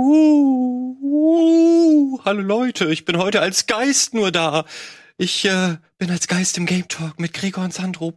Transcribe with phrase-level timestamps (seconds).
[0.00, 4.64] Uh, uh, hallo Leute, ich bin heute als Geist nur da.
[5.16, 8.14] Ich äh, bin als Geist im Game Talk mit Gregor und Sandro.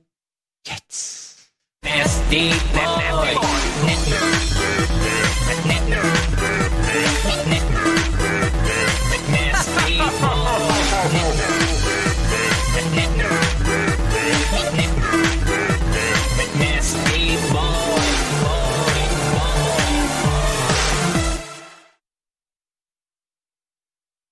[0.67, 1.49] Jetzt.
[1.83, 3.35] Nasty Boy.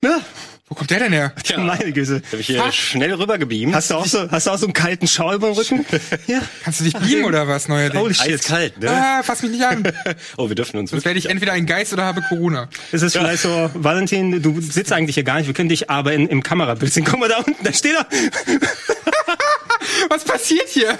[0.01, 0.21] Ne?
[0.69, 1.33] Wo kommt der denn her?
[1.43, 2.21] Tja, Meine Güte.
[2.31, 3.73] hab ich hier schnell rübergebeamt.
[3.73, 5.85] Hast du auch so, hast du auch so einen kalten Schau über den Rücken?
[6.27, 6.41] ja.
[6.63, 7.99] Kannst du dich beamen oder was, neuerdings?
[7.99, 8.33] Holy shit.
[8.35, 8.89] Eiskalt, ne?
[8.91, 9.83] Ah, fass mich nicht an.
[10.37, 12.69] Oh, wir dürfen uns Sonst werde ich entweder ein Geist oder habe Corona.
[12.91, 16.13] Es ist vielleicht so, Valentin, du sitzt eigentlich hier gar nicht, wir können dich aber
[16.13, 17.03] in, im Kamerabild sehen.
[17.03, 18.07] Guck mal da unten, da steht er.
[20.09, 20.97] Was passiert hier?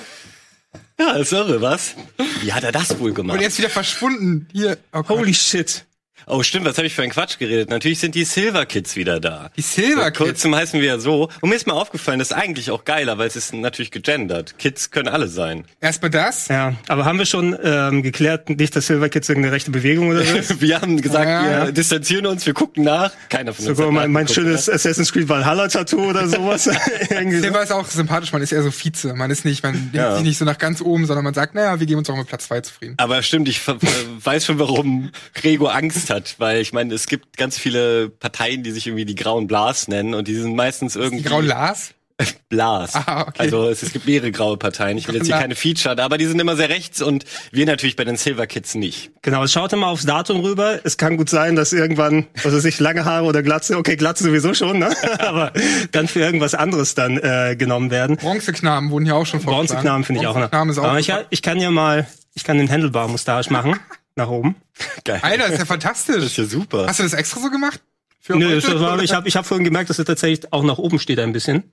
[1.00, 1.96] Ja, ist irre, was?
[2.42, 3.38] Wie hat er das wohl gemacht?
[3.38, 4.48] Und jetzt wieder verschwunden.
[4.52, 4.78] Hier.
[4.92, 5.20] Oh Gott.
[5.20, 5.86] Holy shit.
[6.32, 7.72] Oh, stimmt, was habe ich für einen Quatsch geredet?
[7.72, 9.50] Natürlich sind die Silver Kids wieder da.
[9.58, 10.18] Die Silver Vor Kids.
[10.20, 11.28] kurzem heißen wir ja so.
[11.42, 14.54] Und mir ist mal aufgefallen, das ist eigentlich auch geiler, weil es ist natürlich gegendert.
[14.60, 15.66] Kids können alle sein.
[15.82, 16.48] Erstmal das.
[16.48, 20.24] Ja, aber haben wir schon ähm, geklärt, nicht, dass Silver Kids irgendeine rechte Bewegung oder
[20.24, 20.62] so ist?
[20.62, 21.66] Wir haben gesagt, Ja.
[21.66, 23.12] wir distanzieren uns, wir gucken nach.
[23.30, 26.66] Keiner von uns Sogar hat mein, mein schönes Assassin's Creed Valhalla-Tattoo oder sowas.
[27.10, 29.14] Silver ist auch sympathisch, man ist eher so Vize.
[29.16, 30.14] Man ist nicht, man Ja.
[30.16, 32.28] sich nicht so nach ganz oben, sondern man sagt, naja, wir geben uns auch mit
[32.28, 32.94] Platz zwei zufrieden.
[32.98, 37.58] Aber stimmt, ich weiß schon, warum Gregor Angst hat, weil ich meine, es gibt ganz
[37.58, 41.30] viele Parteien, die sich irgendwie die grauen Blas nennen und die sind meistens irgendwie Die
[41.30, 41.94] grauen Lars?
[42.50, 42.96] Blas.
[42.96, 43.36] Ah, okay.
[43.38, 44.98] Also es, es gibt mehrere graue Parteien.
[44.98, 47.96] Ich will jetzt hier keine Feature, aber die sind immer sehr rechts und wir natürlich
[47.96, 49.12] bei den Silver Kids nicht.
[49.22, 50.80] Genau, schaut mal aufs Datum rüber.
[50.84, 54.26] Es kann gut sein, dass irgendwann, was weiß ich, lange Haare oder Glatze, okay, Glatze
[54.26, 54.90] sowieso schon, ne?
[55.20, 55.54] aber
[55.92, 58.18] dann für irgendwas anderes dann äh, genommen werden.
[58.18, 59.68] Bronzeknaben wurden ja auch schon vorgeschlagen.
[59.68, 60.50] Bronzeknamen finde ich auch noch.
[60.50, 63.80] Bronzeknamen ist auch Aber ich, ich kann ja mal, ich kann den Handlebar-Mustache machen,
[64.16, 64.56] nach oben.
[65.04, 65.20] Geil.
[65.22, 66.24] Alter, ist ja das fantastisch.
[66.24, 66.88] ist ja super.
[66.88, 67.82] Hast du das extra so gemacht?
[68.22, 70.78] Für Nö, das war, ich habe ich hab vorhin gemerkt, dass er tatsächlich auch nach
[70.78, 71.72] oben steht ein bisschen.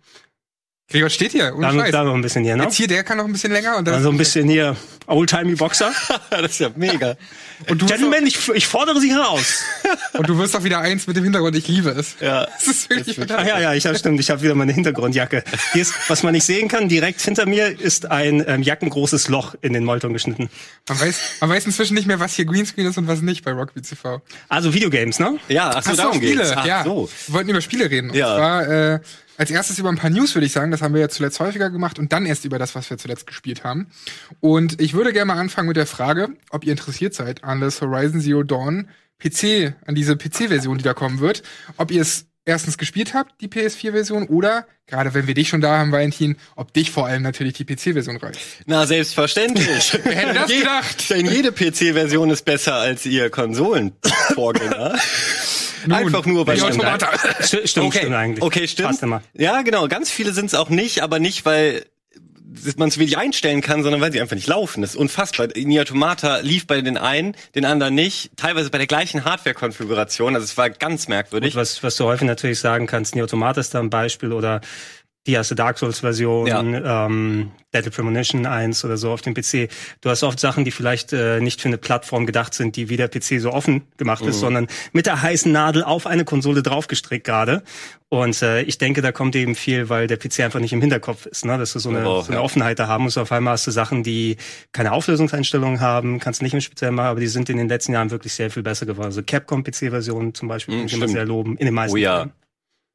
[0.89, 1.91] Gregor steht hier, ohne Da, Scheiß.
[1.91, 2.63] da noch ein bisschen hier, ne?
[2.65, 4.77] Jetzt hier, der kann noch ein bisschen länger und dann Also ein bisschen hier
[5.09, 5.91] oldtimey Boxer.
[6.31, 7.17] das ist ja mega.
[7.69, 9.65] und du, Gentlemen, ich, ich fordere Sie heraus.
[10.13, 12.15] und du wirst doch wieder eins mit dem Hintergrund, ich liebe es.
[12.21, 12.45] Ja.
[12.47, 15.43] Das ist wirklich Ach ja, ja, ich hab, stimmt, ich habe wieder meine Hintergrundjacke.
[15.73, 19.57] Hier ist, was man nicht sehen kann, direkt hinter mir ist ein ähm, jackengroßes Loch
[19.63, 20.49] in den Molton geschnitten.
[20.89, 23.51] Man weiß, man weiß inzwischen nicht mehr, was hier Greenscreen ist und was nicht bei
[23.51, 24.23] Rockbeat TV.
[24.49, 25.41] Also Videogames, ne?
[25.49, 26.53] Ja, ach so, Ach so, darum Spiele, geht's.
[26.55, 26.85] Ach ja.
[26.85, 27.11] so.
[27.27, 28.11] Wir wollten über Spiele reden.
[28.11, 28.37] Und Ja.
[28.37, 29.01] zwar äh,
[29.37, 30.71] als erstes über ein paar News, würde ich sagen.
[30.71, 33.27] Das haben wir ja zuletzt häufiger gemacht und dann erst über das, was wir zuletzt
[33.27, 33.89] gespielt haben.
[34.41, 37.81] Und ich würde gerne mal anfangen mit der Frage, ob ihr interessiert seid an das
[37.81, 38.89] Horizon Zero Dawn
[39.19, 41.43] PC, an diese PC-Version, die da kommen wird.
[41.77, 45.79] Ob ihr es erstens gespielt habt, die PS4-Version, oder, gerade wenn wir dich schon da
[45.79, 48.41] haben, Valentin, ob dich vor allem natürlich die PC-Version reicht.
[48.67, 49.99] Na, selbstverständlich.
[50.05, 51.11] Wer hätte das gedacht?
[51.11, 54.95] Denn jede PC-Version ist besser als ihr Konsolenvorgänger.
[55.89, 57.11] Einfach nur, weil die man Automata.
[57.43, 57.99] St stimmt, okay.
[57.99, 58.43] stimmt eigentlich.
[58.43, 58.99] Okay, stimmt.
[59.35, 59.89] Ja, genau.
[59.89, 61.85] Ganz viele sind es auch nicht, aber nicht, weil
[62.77, 64.81] man es wenig einstellen kann, sondern weil sie einfach nicht laufen.
[64.81, 65.49] Das ist unfassbar.
[65.55, 68.31] Nier Automata lief bei den einen, den anderen nicht.
[68.37, 70.35] Teilweise bei der gleichen Hardware-Konfiguration.
[70.35, 71.55] Also es war ganz merkwürdig.
[71.55, 74.61] Was, was du häufig natürlich sagen kannst, Neo Automata ist da ein Beispiel oder
[75.27, 76.49] die erste Dark Souls Version,
[76.85, 79.69] ähm, Deadly Premonition 1 oder so auf dem PC.
[80.01, 82.97] Du hast oft Sachen, die vielleicht äh, nicht für eine Plattform gedacht sind, die wie
[82.97, 87.27] der PC so offen gemacht ist, sondern mit der heißen Nadel auf eine Konsole draufgestrickt
[87.27, 87.63] gerade.
[88.09, 91.27] Und äh, ich denke, da kommt eben viel, weil der PC einfach nicht im Hinterkopf
[91.27, 91.59] ist, ne?
[91.59, 92.45] dass du so eine, auch, so eine ja.
[92.45, 93.19] Offenheit da haben musst.
[93.19, 94.37] Auf einmal hast du Sachen, die
[94.73, 97.93] keine Auflösungseinstellungen haben, kannst du nicht im Speziellen machen, aber die sind in den letzten
[97.93, 99.07] Jahren wirklich sehr viel besser geworden.
[99.07, 101.99] Also Capcom PC-Version zum Beispiel, Mm, kann ich immer sehr loben, in den meisten Oh
[101.99, 102.19] ja.
[102.19, 102.33] Fällen.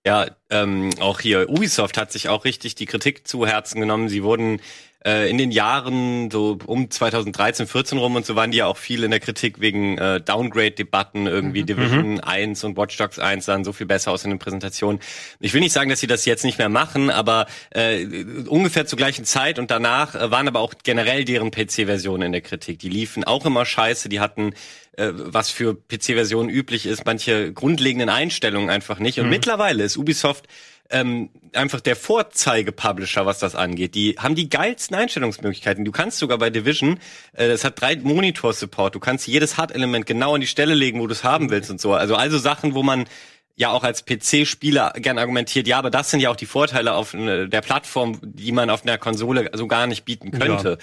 [0.06, 4.10] Ja, ähm, auch hier Ubisoft hat sich auch richtig die Kritik zu Herzen genommen.
[4.10, 4.60] Sie wurden
[5.06, 8.78] äh, in den Jahren so um 2013, 14 rum und so waren die ja auch
[8.78, 13.64] viel in der Kritik wegen äh, Downgrade-Debatten, irgendwie Division 1 und Watch Dogs 1 sahen
[13.64, 15.02] so viel besser aus in den Präsentationen.
[15.40, 18.06] Ich will nicht sagen, dass sie das jetzt nicht mehr machen, aber äh,
[18.48, 22.42] ungefähr zur gleichen Zeit und danach äh, waren aber auch generell deren PC-Versionen in der
[22.42, 22.80] Kritik.
[22.80, 24.54] Die liefen auch immer scheiße, die hatten
[24.94, 29.20] äh, was für PC-Versionen üblich ist, manche grundlegenden Einstellungen einfach nicht.
[29.20, 30.48] Und mittlerweile ist Ubisoft
[30.92, 33.96] ähm, einfach der Vorzeige-Publisher, was das angeht.
[33.96, 35.86] Die haben die geilsten Einstellungsmöglichkeiten.
[35.86, 37.00] Du kannst sogar bei Division,
[37.34, 41.08] äh, das hat drei Monitor-Support, du kannst jedes HUD-Element genau an die Stelle legen, wo
[41.08, 41.94] du es haben willst und so.
[41.94, 43.06] Also also Sachen, wo man
[43.56, 47.14] ja auch als PC-Spieler gern argumentiert, ja, aber das sind ja auch die Vorteile auf
[47.14, 50.78] äh, der Plattform, die man auf einer Konsole so gar nicht bieten könnte.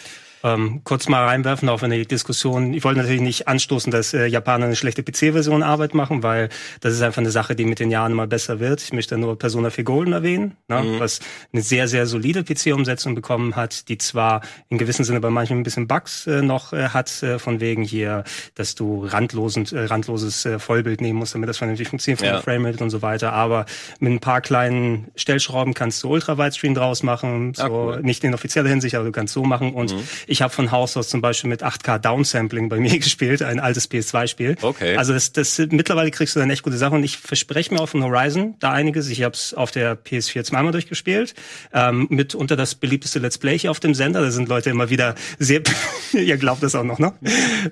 [0.44, 4.26] Ähm, kurz mal reinwerfen, auch wenn die Diskussion, ich wollte natürlich nicht anstoßen, dass äh,
[4.26, 6.48] Japaner eine schlechte PC-Version Arbeit machen, weil
[6.80, 8.80] das ist einfach eine Sache, die mit den Jahren immer besser wird.
[8.80, 11.00] Ich möchte nur Persona 4 Golden erwähnen, ne, mhm.
[11.00, 11.20] was
[11.52, 15.62] eine sehr, sehr solide PC-Umsetzung bekommen hat, die zwar in gewissem Sinne bei manchen ein
[15.64, 18.22] bisschen Bugs äh, noch äh, hat, äh, von wegen hier,
[18.54, 22.40] dass du randlosen, äh, randloses äh, Vollbild nehmen musst, damit das vernünftig funktioniert von ja.
[22.40, 23.32] Framerate und so weiter.
[23.32, 23.66] Aber
[23.98, 28.02] mit ein paar kleinen Stellschrauben kannst du Ultra-Widescreen draus machen, so ah, cool.
[28.02, 30.96] nicht in offizieller Hinsicht, aber du kannst so machen und mhm ich habe von Haus
[30.96, 34.56] aus zum Beispiel mit 8K Downsampling bei mir gespielt, ein altes PS2-Spiel.
[34.60, 34.96] Okay.
[34.96, 37.88] Also das, das mittlerweile kriegst du dann echt gute Sachen und ich verspreche mir auch
[37.88, 39.08] von Horizon da einiges.
[39.08, 41.34] Ich habe es auf der PS4 zweimal durchgespielt.
[41.72, 44.20] Ähm, mit unter das beliebteste Let's Play hier auf dem Sender.
[44.20, 45.62] Da sind Leute immer wieder sehr,
[46.12, 47.12] ihr glaubt das auch noch, ne?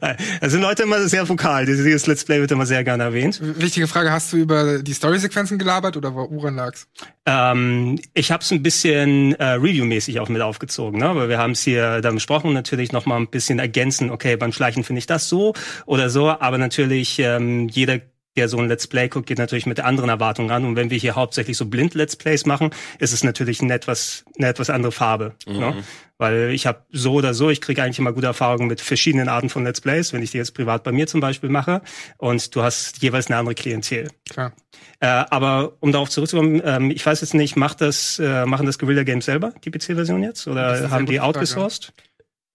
[0.00, 1.67] Da sind Leute immer sehr vokal.
[1.67, 3.41] Dieses Let's Play wird immer sehr gerne erwähnt.
[3.43, 6.87] Wichtige Frage, hast du über die Story-Sequenzen gelabert oder woran lag's?
[7.26, 11.06] Ähm, ich habe es ein bisschen äh, Review-mäßig auch mit aufgezogen, ne?
[11.06, 14.11] Aber wir haben es hier dann besprochen, natürlich noch mal ein bisschen ergänzen.
[14.11, 15.55] Okay, beim Schleichen finde ich das so
[15.87, 18.01] oder so, aber natürlich ähm, jeder
[18.37, 20.65] der so ein Let's Play guckt, geht natürlich mit anderen Erwartungen ran.
[20.65, 24.25] Und wenn wir hier hauptsächlich so blind Let's Plays machen, ist es natürlich eine etwas,
[24.39, 25.35] eine etwas andere Farbe.
[25.47, 25.59] Mhm.
[25.59, 25.85] Ne?
[26.19, 29.51] Weil ich habe so oder so, ich kriege eigentlich immer gute Erfahrungen mit verschiedenen Arten
[29.51, 31.83] von Let's Plays, wenn ich die jetzt privat bei mir zum Beispiel mache.
[32.19, 34.09] Und du hast jeweils eine andere Klientel.
[34.29, 34.53] Klar.
[35.01, 38.79] Äh, aber um darauf zurückzukommen, ähm, ich weiß jetzt nicht, macht das, äh, machen das
[38.79, 40.47] Guerilla Games selber, die PC-Version jetzt?
[40.47, 41.93] Oder haben die outgesourced?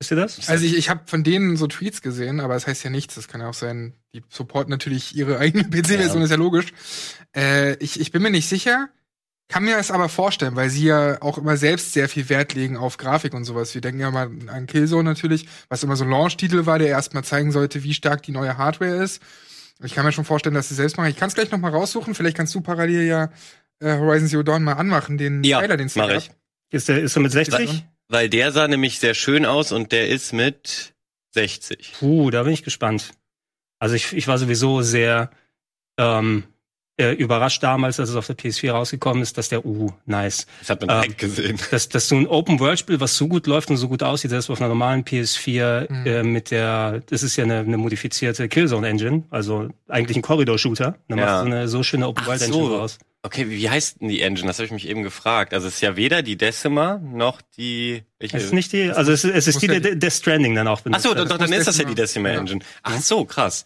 [0.01, 0.49] Wisst ihr das?
[0.49, 3.13] Also ich, ich habe von denen so Tweets gesehen, aber das heißt ja nichts.
[3.13, 6.23] Das kann ja auch sein, die supporten natürlich ihre eigene PC-Version, ja.
[6.23, 6.73] ist ja logisch.
[7.35, 8.89] Äh, ich, ich bin mir nicht sicher,
[9.47, 12.77] kann mir das aber vorstellen, weil sie ja auch immer selbst sehr viel Wert legen
[12.77, 13.75] auf Grafik und sowas.
[13.75, 17.23] Wir denken ja mal an Killzone natürlich, was immer so ein Launch-Titel war, der erstmal
[17.23, 19.21] zeigen sollte, wie stark die neue Hardware ist.
[19.83, 21.11] Ich kann mir schon vorstellen, dass sie selbst machen.
[21.11, 22.15] Ich kann es gleich noch mal raussuchen.
[22.15, 23.29] Vielleicht kannst du parallel ja
[23.77, 26.31] äh, Horizon Zero Dawn mal anmachen, den ja, Trailer, den es mach ich.
[26.71, 27.85] Ist der, ist er mit 60?
[28.11, 30.93] Weil der sah nämlich sehr schön aus und der ist mit
[31.29, 31.93] 60.
[31.97, 33.11] Puh, da bin ich gespannt.
[33.79, 35.31] Also ich, ich war sowieso sehr
[35.97, 36.43] ähm,
[36.97, 40.45] äh, überrascht damals, als es auf der PS4 rausgekommen ist, dass der, uh, nice.
[40.59, 41.59] Das hat man direkt ähm, gesehen.
[41.71, 44.59] Dass, dass so ein Open-World-Spiel, was so gut läuft und so gut aussieht, selbst auf
[44.59, 46.05] einer normalen PS4 mhm.
[46.05, 50.97] äh, mit der, das ist ja eine, eine modifizierte Killzone-Engine, also eigentlich ein Corridor-Shooter.
[51.07, 51.25] Da ja.
[51.25, 52.75] macht so eine so schöne Open-World-Engine so.
[52.75, 52.97] raus.
[53.23, 54.47] Okay, wie heißt denn die Engine?
[54.47, 55.53] Das habe ich mich eben gefragt.
[55.53, 58.03] Also es ist ja weder die Decima noch die.
[58.17, 60.81] Ich, es ist nicht die, also es, es ist die der Death Stranding dann auch
[60.81, 61.05] benutzt.
[61.05, 62.61] Ach so, doch, dann ist das ja die Decima Engine.
[62.81, 63.65] Ach so, krass.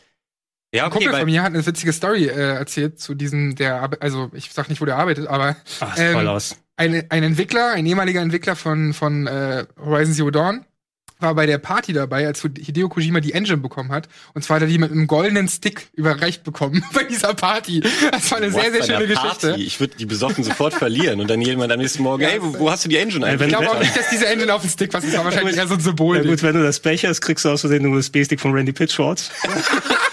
[0.73, 3.91] Ja, okay, Ein Kumpel von mir hat eine witzige Story äh, erzählt zu diesem, der,
[4.01, 6.57] also ich sag nicht, wo der arbeitet, aber Ach, ähm, toll aus.
[6.75, 10.65] Ein, ein Entwickler, ein ehemaliger Entwickler von, von äh, Horizon Zero Dawn,
[11.19, 14.07] war bei der Party dabei, als Hideo Kojima die Engine bekommen hat.
[14.33, 17.81] Und zwar hat er die mit einem goldenen Stick überreicht bekommen bei dieser Party.
[18.12, 19.56] Das war eine What, sehr, sehr schöne Geschichte.
[19.57, 22.59] Ich würde die besoffen sofort verlieren und dann jemand am nächsten Morgen, ja, hey, wo,
[22.59, 23.50] wo, hast du die Engine eigentlich?
[23.50, 25.67] Ich glaube auch nicht, dass diese Engine auf dem Stick was ist, war wahrscheinlich eher
[25.67, 26.17] so ein Symbol.
[26.17, 28.73] Ja gut, wenn du das Pech hast, kriegst du aus Versehen einen USB-Stick von Randy
[28.73, 29.31] Pitchfords.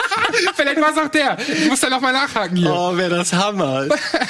[0.63, 1.37] Vielleicht war es auch der.
[1.63, 2.73] Ich muss da noch mal nachhaken hier.
[2.73, 3.87] Oh, wäre das Hammer.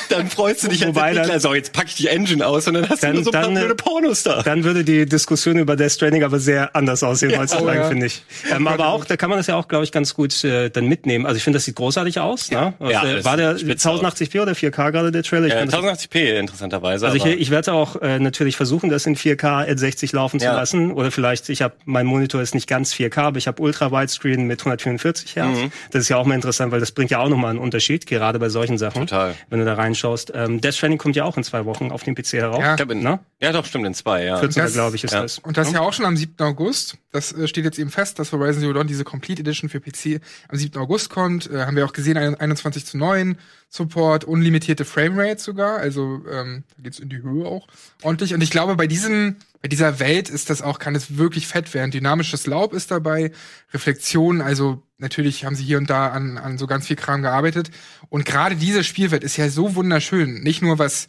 [0.08, 1.26] Dann freust du dich als Entwickler.
[1.26, 3.30] Dann, so, jetzt pack ich die Engine aus und dann hast dann, du nur so
[3.30, 4.42] ein dann, paar blöde Pornos da.
[4.42, 7.88] Dann würde die Diskussion über Death Stranding aber sehr anders aussehen ja, heutzutage, oh, ja.
[7.88, 8.22] finde ich.
[8.50, 10.86] Ähm, aber auch, da kann man das ja auch, glaube ich, ganz gut äh, dann
[10.86, 11.26] mitnehmen.
[11.26, 12.50] Also ich finde, das sieht großartig aus.
[12.50, 12.74] Ja.
[12.78, 12.90] Ne?
[12.90, 15.46] Ja, äh, war der 1080p oder 4K gerade der Trailer?
[15.46, 17.06] Ich äh, 1080p interessanterweise.
[17.06, 20.46] Also ich, ich werde auch äh, natürlich versuchen, das in 4K at 60 laufen zu
[20.46, 20.92] lassen.
[20.92, 24.46] Oder vielleicht, ich habe, mein Monitor ist nicht ganz 4K, aber ich habe Ultra Widescreen
[24.46, 25.58] mit 144 Hertz.
[25.58, 25.72] Mhm.
[25.90, 28.38] Das ist ja auch mal interessant, weil das bringt ja auch nochmal einen Unterschied, gerade
[28.38, 29.06] bei solchen Sachen.
[29.06, 29.34] Total.
[29.50, 30.32] Wenn du da reinschaust.
[30.34, 32.60] Ähm, Death Stranding kommt ja auch in zwei Wochen auf dem PC heraus.
[32.60, 33.20] Ja, in, ne?
[33.40, 34.38] ja doch, stimmt, in zwei, ja.
[34.38, 34.72] 14.
[34.72, 35.22] glaube ich, ist ja.
[35.22, 35.38] das.
[35.38, 36.34] Und das ja auch schon am 7.
[36.40, 36.98] August.
[37.10, 40.20] Das äh, steht jetzt eben fest, dass Horizon Zero Dawn diese Complete Edition für PC
[40.48, 40.80] am 7.
[40.80, 41.50] August kommt.
[41.50, 43.36] Äh, haben wir auch gesehen, 21 zu 9
[43.74, 45.78] Support, unlimitierte Framerate sogar.
[45.78, 47.66] Also ähm, da geht's in die Höhe auch
[48.02, 48.34] ordentlich.
[48.34, 51.72] Und ich glaube, bei diesem bei dieser Welt ist das auch, kann es wirklich fett
[51.72, 51.90] werden.
[51.90, 53.30] Dynamisches Laub ist dabei,
[53.72, 57.70] Reflexion, also natürlich haben sie hier und da an, an so ganz viel Kram gearbeitet.
[58.10, 60.42] Und gerade diese Spielwelt ist ja so wunderschön.
[60.42, 61.08] Nicht nur was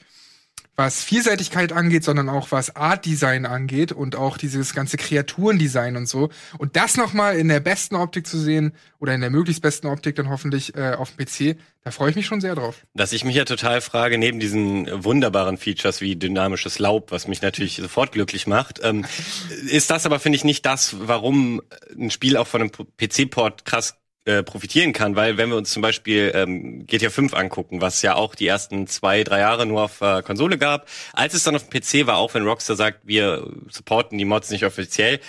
[0.76, 6.08] was Vielseitigkeit angeht, sondern auch was Art Design angeht und auch dieses ganze Kreaturendesign und
[6.08, 6.30] so.
[6.58, 10.16] Und das nochmal in der besten Optik zu sehen oder in der möglichst besten Optik
[10.16, 12.86] dann hoffentlich äh, auf dem PC, da freue ich mich schon sehr drauf.
[12.96, 17.42] Dass ich mich ja total frage, neben diesen wunderbaren Features wie dynamisches Laub, was mich
[17.42, 19.06] natürlich sofort glücklich macht, ähm,
[19.70, 21.62] ist das aber, finde ich, nicht das, warum
[21.96, 25.82] ein Spiel auch von einem PC-Port krass äh, profitieren kann, weil wenn wir uns zum
[25.82, 30.02] Beispiel ähm, GTA 5 angucken, was ja auch die ersten zwei, drei Jahre nur auf
[30.02, 33.52] äh, Konsole gab, als es dann auf dem PC war, auch wenn Rockstar sagt, wir
[33.70, 35.20] supporten die Mods nicht offiziell,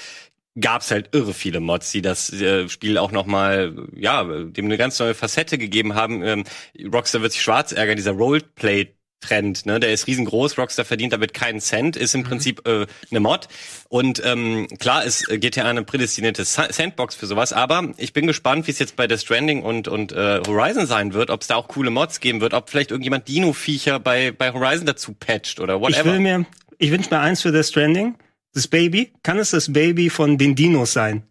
[0.60, 4.98] gab's halt irre viele Mods, die das äh, Spiel auch nochmal, ja, dem eine ganz
[4.98, 6.22] neue Facette gegeben haben.
[6.22, 6.44] Ähm,
[6.92, 9.80] Rockstar wird sich schwarz ärgern, dieser Roleplay Trend, ne?
[9.80, 12.24] Der ist riesengroß, Rockstar verdient damit keinen Cent, ist im Mhm.
[12.24, 13.48] Prinzip äh, eine Mod.
[13.88, 18.26] Und ähm, klar ist äh, GTA eine prädestinierte Sa- Sandbox für sowas, aber ich bin
[18.26, 21.46] gespannt, wie es jetzt bei The Stranding und, und äh, Horizon sein wird, ob es
[21.46, 25.58] da auch coole Mods geben wird, ob vielleicht irgendjemand Dino-Viecher bei, bei Horizon dazu patcht
[25.60, 26.12] oder Ich whatever.
[26.12, 26.44] will mir,
[26.78, 28.16] ich wünsche mir eins für The Stranding.
[28.52, 29.12] Das Baby.
[29.22, 31.24] Kann es das Baby von den Dinos sein?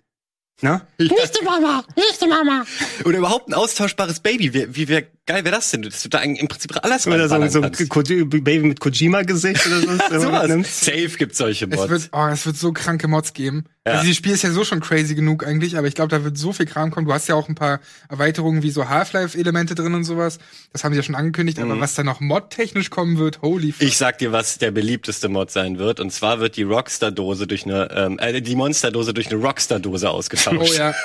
[0.61, 0.85] Na?
[0.97, 2.65] Nicht die Mama, nicht die Mama.
[3.05, 4.53] Oder überhaupt ein austauschbares Baby.
[4.53, 5.81] Wie, wie wär, geil wäre das denn?
[5.83, 9.87] Dass du da im Prinzip alles Oder so, so ein Baby mit Kojima-Gesicht oder so.
[10.09, 10.47] das Sowas.
[10.47, 10.67] nimmt.
[10.67, 11.89] Safe gibt's solche Es Mods.
[11.89, 13.65] wird, oh, es wird so kranke Mods geben.
[13.85, 13.93] Ja.
[13.93, 16.37] Also dieses Spiel ist ja so schon crazy genug eigentlich, aber ich glaube, da wird
[16.37, 17.05] so viel Kram kommen.
[17.05, 20.39] Du hast ja auch ein paar Erweiterungen wie so Half-Life-Elemente drin und sowas.
[20.71, 23.81] Das haben sie ja schon angekündigt, aber was da noch mod-technisch kommen wird, holy fuck.
[23.81, 23.87] Mhm.
[23.87, 25.99] Ich sag dir, was der beliebteste Mod sein wird.
[25.99, 30.71] Und zwar wird die Rockstar-Dose durch eine, ähm, äh, die Monster-Dose durch eine Rockstar-Dose ausgetauscht.
[30.73, 30.93] Oh ja.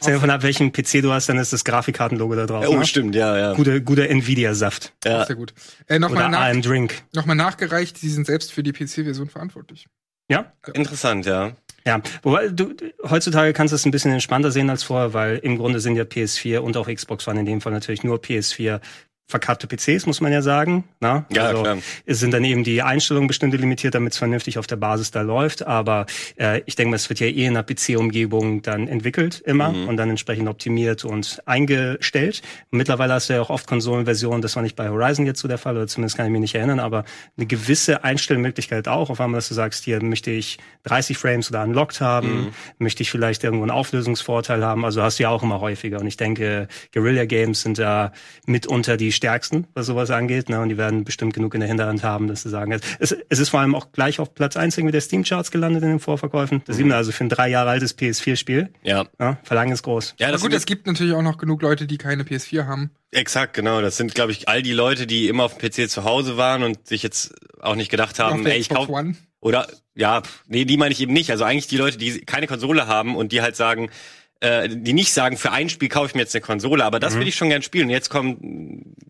[0.00, 2.66] Sag von ab, welchen PC du hast, dann ist das Grafikkartenlogo da drauf.
[2.68, 2.84] Oh, ne?
[2.86, 3.54] stimmt, ja, ja.
[3.54, 4.92] Guter, guter Nvidia-Saft.
[5.04, 5.24] ja.
[5.24, 5.54] Sehr gut.
[5.88, 7.02] Äh, Nochmal Oder nach, AM Drink.
[7.14, 9.86] noch nachgereicht, sie sind selbst für die PC-Version verantwortlich.
[10.28, 10.52] Ja?
[10.74, 11.52] Interessant, ja.
[11.84, 15.38] Ja, wobei du du- heutzutage kannst du es ein bisschen entspannter sehen als vorher, weil
[15.38, 18.80] im Grunde sind ja PS4 und auch Xbox One in dem Fall natürlich nur PS4
[19.32, 20.84] verkappte PCs, muss man ja sagen.
[21.00, 21.26] Na?
[21.32, 21.78] Ja, also, klar.
[22.06, 25.22] Es sind dann eben die Einstellungen bestimmte limitiert, damit es vernünftig auf der Basis da
[25.22, 25.66] läuft.
[25.66, 26.06] Aber
[26.38, 29.88] äh, ich denke mal, es wird ja eh in einer PC-Umgebung dann entwickelt immer Mhm.
[29.88, 32.42] und dann entsprechend optimiert und eingestellt.
[32.70, 35.58] Mittlerweile hast du ja auch oft Konsolenversionen, das war nicht bei Horizon jetzt so der
[35.58, 37.04] Fall, oder zumindest kann ich mich nicht erinnern, aber
[37.36, 41.62] eine gewisse Einstellmöglichkeit auch, auf einmal, dass du sagst, hier möchte ich 30 Frames oder
[41.62, 42.48] unlocked haben, Mhm.
[42.78, 44.84] möchte ich vielleicht irgendwo einen Auflösungsvorteil haben.
[44.84, 46.00] Also hast du ja auch immer häufiger.
[46.00, 48.12] Und ich denke, Guerilla Games sind da
[48.46, 50.48] mitunter die stärksten, was sowas angeht.
[50.48, 50.60] Ne?
[50.60, 52.82] Und die werden bestimmt genug in der Hinterhand haben, dass sie sagen, es,
[53.28, 56.00] es ist vor allem auch gleich auf Platz 1 irgendwie der Steam-Charts gelandet in den
[56.00, 56.62] Vorverkäufen.
[56.66, 58.70] Das sieht man also für ein drei Jahre altes PS4-Spiel.
[58.82, 59.04] Ja.
[59.20, 60.16] Ja, Verlangen ist groß.
[60.18, 62.66] Ja, Aber das gut, sind es gibt natürlich auch noch genug Leute, die keine PS4
[62.66, 62.90] haben.
[63.12, 63.80] exakt, genau.
[63.80, 66.64] Das sind, glaube ich, all die Leute, die immer auf dem PC zu Hause waren
[66.64, 69.14] und sich jetzt auch nicht gedacht haben, ey, ich Xbox kauf, One.
[69.40, 71.30] Oder ja, nee, die meine ich eben nicht.
[71.30, 73.90] Also eigentlich die Leute, die keine Konsole haben und die halt sagen,
[74.42, 77.14] äh, die nicht sagen, für ein Spiel kaufe ich mir jetzt eine Konsole, aber das
[77.14, 77.84] will ich schon gern spielen.
[77.84, 78.40] Und jetzt kommt,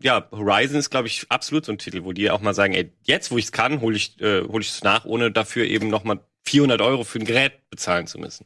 [0.03, 2.93] ja, Horizon ist, glaube ich, absolut so ein Titel, wo die auch mal sagen, ey,
[3.05, 5.89] jetzt, wo ich es kann, hole ich äh, hol ich es nach, ohne dafür eben
[5.89, 8.45] nochmal 400 Euro für ein Gerät bezahlen zu müssen.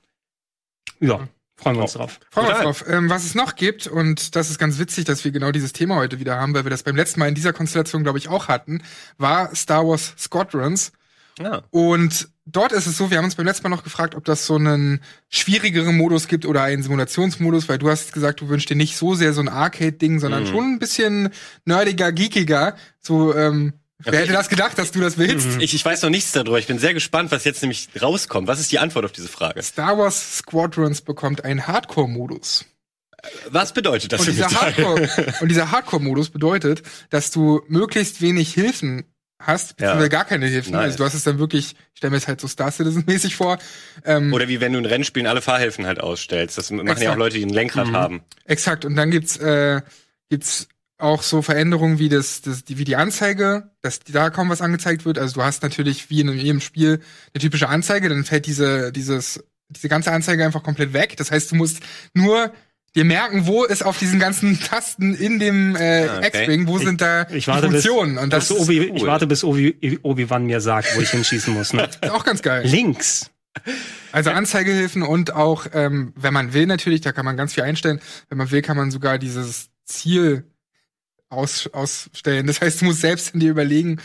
[1.01, 2.21] Ja, freuen wir uns drauf.
[2.31, 2.85] Freuen wir uns drauf.
[2.89, 5.97] Ähm, was es noch gibt, und das ist ganz witzig, dass wir genau dieses Thema
[5.97, 8.47] heute wieder haben, weil wir das beim letzten Mal in dieser Konstellation, glaube ich, auch
[8.47, 8.83] hatten,
[9.19, 10.93] war Star Wars Squadrons.
[11.41, 11.63] Ja.
[11.71, 14.47] Und dort ist es so, wir haben uns beim letzten Mal noch gefragt, ob das
[14.47, 18.77] so einen schwierigeren Modus gibt oder einen Simulationsmodus, weil du hast gesagt, du wünschst dir
[18.77, 20.47] nicht so sehr so ein Arcade-Ding, sondern Mhm.
[20.49, 21.31] schon ein bisschen
[21.65, 22.77] nerdiger, geekiger.
[23.01, 25.61] So, ähm, wer hätte das gedacht, dass du das willst?
[25.61, 26.59] Ich, ich weiß noch nichts darüber.
[26.59, 28.47] Ich bin sehr gespannt, was jetzt nämlich rauskommt.
[28.49, 29.63] Was ist die Antwort auf diese Frage?
[29.63, 32.65] Star Wars Squadrons bekommt einen Hardcore-Modus.
[33.51, 34.61] Was bedeutet das Und dieser mich?
[34.61, 35.09] Hardcore,
[35.41, 39.05] und dieser Hardcore-Modus bedeutet, dass du möglichst wenig Hilfen
[39.39, 40.09] hast, beziehungsweise Ja.
[40.09, 40.73] gar keine Hilfen.
[40.73, 40.83] Nice.
[40.85, 43.59] Also du hast es dann wirklich, ich stelle mir es halt so Star Citizen-mäßig vor.
[44.05, 46.57] Ähm, Oder wie wenn du in Rennspielen alle Fahrhilfen halt ausstellst.
[46.59, 47.19] Das machen ja auch Exakt.
[47.19, 47.97] Leute, die ein Lenkrad Mhm.
[47.97, 48.23] haben.
[48.45, 48.85] exakt.
[48.85, 49.83] Und dann gibt's, äh,
[50.31, 54.63] gibt's auch so Veränderungen wie das, das die, wie die Anzeige, dass da kaum was
[54.63, 55.19] angezeigt wird.
[55.19, 57.01] Also du hast natürlich wie in jedem Spiel
[57.35, 61.17] eine typische Anzeige, dann fällt diese, dieses, diese ganze Anzeige einfach komplett weg.
[61.19, 61.81] Das heißt, du musst
[62.15, 62.51] nur
[62.97, 66.27] dir merken, wo ist auf diesen ganzen Tasten in dem äh, Ah, okay.
[66.29, 68.19] X-Wing, wo sind da Ich die warte, bis, Funktionen.
[68.19, 68.97] Und das bis ist Obi, cool.
[68.97, 71.73] ich warte, bis Obi, Obi-Wan mir sagt, wo ich hinschießen muss.
[71.73, 71.89] Ne?
[72.11, 72.67] auch ganz geil.
[72.67, 73.31] Links.
[74.13, 78.01] Also Anzeigehilfen und auch, ähm, wenn man will natürlich, da kann man ganz viel einstellen.
[78.29, 80.45] Wenn man will, kann man sogar dieses Ziel
[81.29, 82.47] aus, ausstellen.
[82.47, 83.99] Das heißt, du musst selbst in dir überlegen,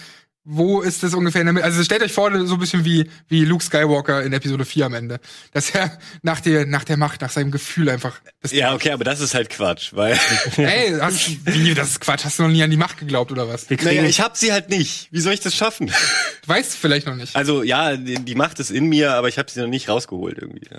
[0.44, 1.66] wo ist das ungefähr in der Mitte?
[1.66, 4.94] Also stellt euch vor, so ein bisschen wie, wie Luke Skywalker in Episode 4 am
[4.96, 5.20] Ende.
[5.54, 8.20] Dass er nach der, nach der Macht, nach seinem Gefühl einfach.
[8.42, 10.20] Das, Ja, okay, aber das ist halt Quatsch, weil
[10.58, 12.26] Ey, hast, wie, das ist Quatsch.
[12.26, 13.70] Hast du noch nie an die Macht geglaubt oder was?
[13.70, 15.10] Naja, ich hab sie halt nicht.
[15.12, 15.92] Wie soll ich das schaffen?
[16.44, 17.36] Du weißt vielleicht noch nicht.
[17.36, 20.40] Also ja, die, die Macht ist in mir, aber ich habe sie noch nicht rausgeholt
[20.40, 20.62] irgendwie.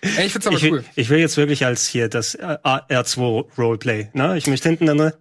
[0.00, 0.84] Ey, ich find's aber ich, will, cool.
[0.96, 4.10] ich will jetzt wirklich als hier das äh, R2 Roleplay.
[4.14, 4.36] Ne?
[4.36, 5.12] Ich möchte hinten dann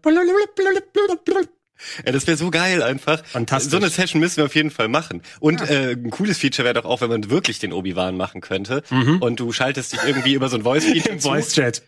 [2.06, 3.24] Ja, das wäre so geil einfach.
[3.26, 3.72] Fantastisch.
[3.72, 5.22] So eine Session müssen wir auf jeden Fall machen.
[5.40, 8.84] Und äh, ein cooles Feature wäre doch auch, wenn man wirklich den Obi-Wan machen könnte
[9.20, 11.28] und du schaltest dich irgendwie über so ein Voice-Feature zu.
[11.30, 11.84] Voice Chat.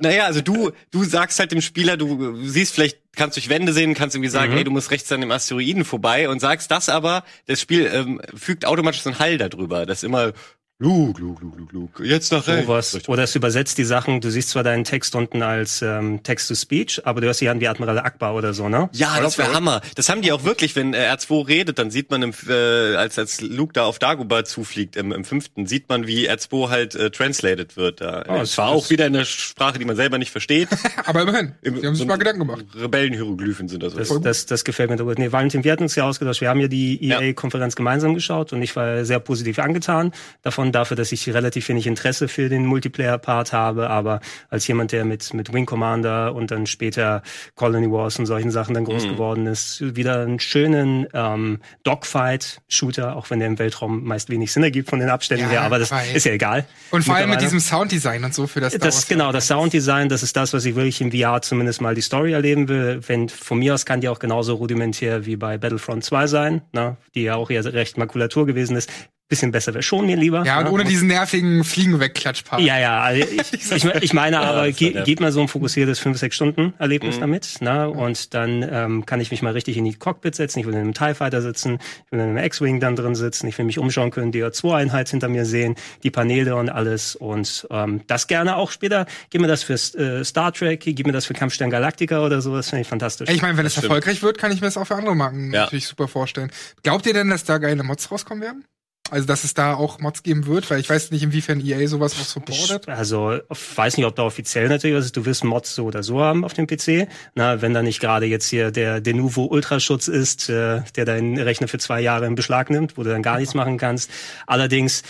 [0.00, 3.94] Naja, also du, du sagst halt dem Spieler, du siehst vielleicht, kannst durch Wände sehen,
[3.94, 4.56] kannst irgendwie sagen, Mhm.
[4.56, 8.20] hey, du musst rechts an dem Asteroiden vorbei und sagst das aber, das Spiel ähm,
[8.34, 10.34] fügt automatisch so einen Hall darüber, das immer
[10.78, 12.04] Luke, Luke, Luke, Luke, Luke.
[12.04, 12.66] Jetzt nach rechts.
[12.66, 13.08] Sowas.
[13.08, 17.22] Oder es übersetzt die Sachen, du siehst zwar deinen Text unten als ähm, Text-to-Speech, aber
[17.22, 18.90] du hörst dich an wie Admiral Akbar oder so, ne?
[18.92, 19.80] Ja, das wäre Hammer.
[19.94, 23.18] Das haben die auch wirklich, wenn äh, R2 redet, dann sieht man, im, äh, als,
[23.18, 27.10] als Luke da auf Dagobah zufliegt, im, im fünften, sieht man, wie R2 halt äh,
[27.10, 28.02] translated wird.
[28.02, 28.24] Da.
[28.28, 30.68] Oh, das- Zwar auch wieder in der Sprache, die man selber nicht versteht.
[31.06, 32.66] Aber immerhin, Im- sie haben sich und mal Gedanken gemacht.
[32.78, 33.94] Rebellenhieroglyphen sind das.
[33.94, 34.18] Das, also.
[34.18, 35.18] das, das gefällt mir gut.
[35.18, 36.42] Nee, Valentin, wir hatten uns ja ausgetauscht.
[36.42, 40.96] Wir haben ja die EA-Konferenz gemeinsam geschaut und ich war sehr positiv angetan davon, dafür,
[40.96, 43.90] dass ich relativ wenig Interesse für den Multiplayer-Part habe.
[43.90, 44.20] Aber
[44.50, 47.22] als jemand, der mit, mit Wing Commander und dann später
[47.54, 49.10] Colony Wars und solchen Sachen dann groß Mhm.
[49.10, 54.62] geworden ist, wieder einen schönen ähm, Dogfight-Shooter, auch wenn der im Weltraum meist wenig Sinn
[54.62, 55.62] ergibt von den Abständen Ja, her.
[55.62, 56.64] Aber das weil- ist ja egal.
[56.90, 60.22] Und vor allem mit diesem Sounddesign und so für das Das, genau, das Sounddesign, das
[60.22, 63.00] ist das, was ich wirklich im VR zumindest mal die Story erleben will.
[63.06, 66.96] Wenn, von mir aus kann die auch genauso rudimentär wie bei Battlefront 2 sein, ne,
[67.14, 68.90] die ja auch eher recht Makulatur gewesen ist.
[69.28, 70.44] Bisschen besser wäre schon mir lieber.
[70.44, 70.70] Ja, und ne?
[70.70, 72.60] ohne diesen nervigen Fliegen wegklatschpart.
[72.60, 75.98] Ja, ja, also ich, ich, ich meine aber, war ge, gebt mal so ein fokussiertes
[75.98, 77.20] 5, 6 Stunden Erlebnis Mhm.
[77.20, 77.90] damit, ne?
[77.90, 80.80] Und dann ähm, kann ich mich mal richtig in die Cockpit setzen, ich will in
[80.80, 83.78] einem TIE Fighter sitzen, ich will in einem X-Wing dann drin sitzen, ich will mich
[83.80, 88.54] umschauen können, die R2-Einheit hinter mir sehen, die Paneele und alles und ähm, das gerne
[88.54, 92.24] auch später, gib mir das für äh, Star Trek, gib mir das für Kampfstern Galactica
[92.24, 93.28] oder so, das finde ich fantastisch.
[93.28, 95.62] Ich meine, wenn es erfolgreich wird, kann ich mir das auch für andere Marken Ja.
[95.62, 96.52] natürlich super vorstellen.
[96.84, 98.64] Glaubt ihr denn, dass da geile Mods rauskommen werden?
[99.10, 100.70] Also, dass es da auch Mods geben wird?
[100.70, 102.88] Weil ich weiß nicht, inwiefern EA sowas auch supportet.
[102.88, 105.16] Also, ich weiß nicht, ob da offiziell natürlich was ist.
[105.16, 107.08] Du wirst Mods so oder so haben auf dem PC.
[107.34, 111.68] Na, wenn da nicht gerade jetzt hier der Denuvo Ultraschutz ist, äh, der deinen Rechner
[111.68, 114.10] für zwei Jahre in Beschlag nimmt, wo du dann gar nichts machen kannst.
[114.46, 115.02] Allerdings,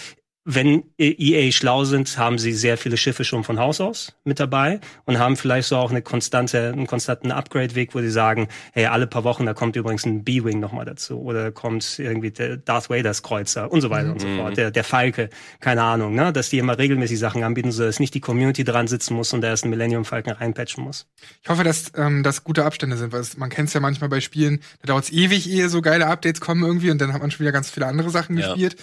[0.49, 4.79] wenn EA schlau sind, haben sie sehr viele Schiffe schon von Haus aus mit dabei
[5.05, 9.09] und haben vielleicht so auch eine konstante, einen konstanten Upgrade-Weg, wo sie sagen, hey, alle
[9.09, 13.25] paar Wochen, da kommt übrigens ein B-Wing nochmal dazu oder kommt irgendwie der Darth Vaders
[13.25, 16.59] Kreuzer und so weiter und so fort, der, der Falke, keine Ahnung, ne, dass die
[16.59, 19.65] immer regelmäßig Sachen anbieten, so dass nicht die Community dran sitzen muss und da erst
[19.65, 21.07] ein Millennium Falcon reinpatchen muss.
[21.43, 24.11] Ich hoffe, dass ähm, das gute Abstände sind, weil es, man kennt es ja manchmal
[24.11, 27.21] bei Spielen, da dauert es ewig, ehe so geile Updates kommen irgendwie und dann hat
[27.21, 28.47] man schon wieder ganz viele andere Sachen Ja.
[28.47, 28.77] gespielt.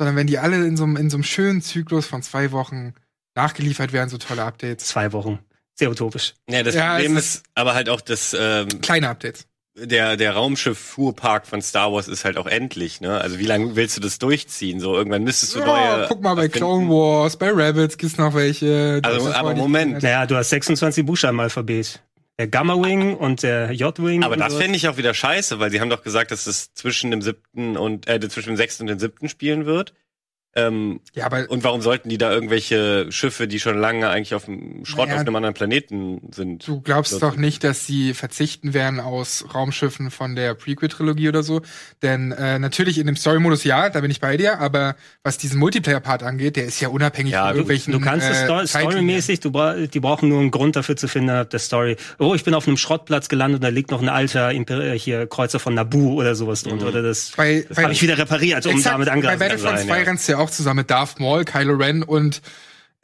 [0.00, 2.94] Sondern wenn die alle in so einem in so einem schönen Zyklus von zwei Wochen
[3.34, 4.86] nachgeliefert werden, so tolle Updates.
[4.86, 5.40] Zwei Wochen.
[5.74, 6.32] Sehr utopisch.
[6.48, 9.46] Ja, das Ja, Problem es ist aber halt auch, dass ähm, Kleine Updates.
[9.76, 13.20] der, der Raumschiff-Fuhrpark von Star Wars ist halt auch endlich, ne?
[13.20, 14.80] Also wie lange willst du das durchziehen?
[14.80, 16.06] So, irgendwann müsstest du Ja, neue.
[16.08, 16.58] guck mal bei erfinden.
[16.66, 19.02] Clone Wars, bei Rebels gibt's noch welche.
[19.02, 20.02] Du Also, hast das aber Moment.
[20.02, 22.02] Naja, du hast 26 Buchstaben im Alphabet.
[22.40, 24.22] Der Gamma Wing und der J-Wing.
[24.22, 27.10] Aber das fände ich auch wieder scheiße, weil sie haben doch gesagt, dass es zwischen
[27.10, 29.92] dem siebten und äh, zwischen dem sechsten und dem siebten spielen wird.
[30.56, 34.46] Ähm, Ja, aber und warum sollten die da irgendwelche Schiffe, die schon lange eigentlich auf
[34.46, 36.66] dem Schrott Naja, auf einem anderen Planeten sind?
[36.66, 41.60] Du glaubst doch nicht, dass sie verzichten werden aus Raumschiffen von der Prequel-Trilogie oder so.
[42.02, 45.60] Denn äh, natürlich in dem Story-Modus ja, da bin ich bei dir, aber was diesen
[45.60, 47.92] Multiplayer-Part angeht, der ist ja unabhängig Ja, von du- irgendwelchen.
[47.92, 51.28] Du kannst es äh, storymäßig, du bra die brauchen nur einen Grund dafür zu finden,
[51.28, 51.96] innerhalb der Story.
[52.18, 54.98] Oh, ich bin auf einem Schrottplatz gelandet und da liegt noch ein alter Imper äh,
[54.98, 56.88] hier Kreuzer von Naboo oder sowas drunter.
[56.88, 59.78] Oder das, Bei, das habe ich wieder repariert, um exakt, damit bei angreifen zu Battlefront
[59.78, 59.86] sein.
[59.86, 60.04] 2 Ja.
[60.04, 62.42] rennst du ja auch zusammen mit Darth Maul, Kylo Ren und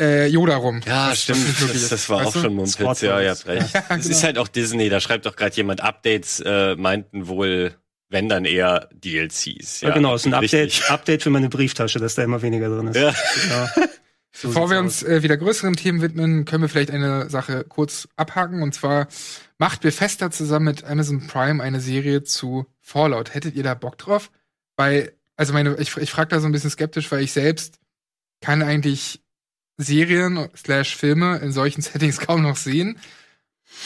[0.01, 0.81] äh, Yoda rum.
[0.87, 1.47] Ja, Was- stimmt.
[1.61, 2.41] Das, das war weißt auch du?
[2.41, 3.01] schon Mumpitz.
[3.01, 3.75] Ja, ihr habt recht.
[3.75, 4.09] Es genau.
[4.11, 4.89] ist halt auch Disney.
[4.89, 7.75] Da schreibt doch gerade jemand Updates, äh, meinten wohl,
[8.09, 9.81] wenn dann eher DLCs.
[9.81, 10.85] Ja, genau, es ist ein Update, richtig.
[10.91, 12.97] Update für meine Brieftasche, dass da immer weniger drin ist.
[12.97, 13.15] Ja.
[13.43, 13.89] Genau.
[14.39, 18.07] So Bevor wir uns äh, wieder größeren Themen widmen, können wir vielleicht eine Sache kurz
[18.17, 18.63] abhaken.
[18.63, 19.09] Und zwar
[19.57, 23.33] macht Bethesda zusammen mit Amazon Prime eine Serie zu Fallout.
[23.33, 24.31] Hättet ihr da Bock drauf?
[24.77, 27.79] Weil, also meine, ich, ich frage da so ein bisschen skeptisch, weil ich selbst
[28.41, 29.21] kann eigentlich
[29.77, 32.99] Serien slash Filme in solchen Settings kaum noch sehen.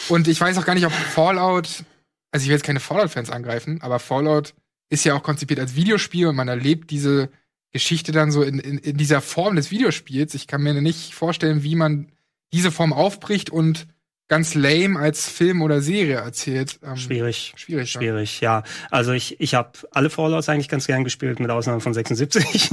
[0.08, 1.84] Und ich weiß auch gar nicht, ob Fallout,
[2.30, 4.54] also ich will jetzt keine Fallout-Fans angreifen, aber Fallout
[4.88, 7.30] ist ja auch konzipiert als Videospiel und man erlebt diese
[7.72, 10.34] Geschichte dann so in, in, in dieser Form des Videospiels.
[10.34, 12.10] Ich kann mir nicht vorstellen, wie man
[12.52, 13.86] diese Form aufbricht und
[14.30, 16.78] ganz lame als Film oder Serie erzählt.
[16.84, 17.52] Ähm, Schwierig.
[17.56, 18.00] Schwierig, ja.
[18.00, 18.62] Schwierig, ja.
[18.90, 22.70] Also ich, ich habe alle Fallouts eigentlich ganz gern gespielt, mit Ausnahme von 76.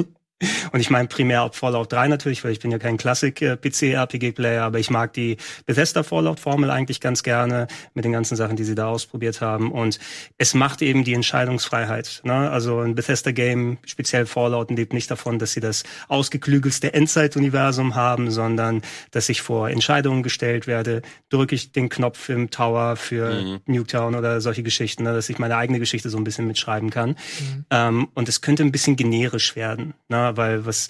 [0.72, 4.80] Und ich meine primär auch Fallout 3 natürlich, weil ich bin ja kein Klassik-PC-RPG-Player, aber
[4.80, 9.42] ich mag die Bethesda-Fallout-Formel eigentlich ganz gerne mit den ganzen Sachen, die sie da ausprobiert
[9.42, 9.72] haben.
[9.72, 10.00] Und
[10.38, 12.22] es macht eben die Entscheidungsfreiheit.
[12.24, 12.52] Ne?
[12.52, 18.82] Also ein Bethesda-Game, speziell Fallout, lebt nicht davon, dass sie das ausgeklügelste Endzeit-Universum haben, sondern
[19.12, 21.02] dass ich vor Entscheidungen gestellt werde.
[21.30, 23.60] Drücke ich den Knopf im Tower für Mhm.
[23.66, 25.14] Nuketown oder solche Geschichten, ne?
[25.14, 27.16] dass ich meine eigene Geschichte so ein bisschen mitschreiben kann.
[27.70, 30.27] Ähm, und es könnte ein bisschen generisch werden, ne?
[30.36, 30.90] Weil was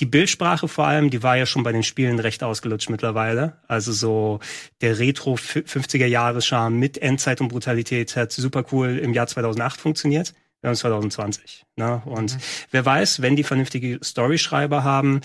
[0.00, 3.58] die Bildsprache vor allem, die war ja schon bei den Spielen recht ausgelutscht mittlerweile.
[3.66, 4.40] Also so
[4.80, 9.80] der Retro 50er Jahres Charme mit Endzeit und Brutalität hat super cool im Jahr 2008
[9.80, 10.34] funktioniert.
[10.60, 11.66] Wir haben 2020.
[11.76, 12.02] Ne?
[12.04, 12.40] Und mhm.
[12.72, 15.20] wer weiß, wenn die vernünftige Storyschreiber haben,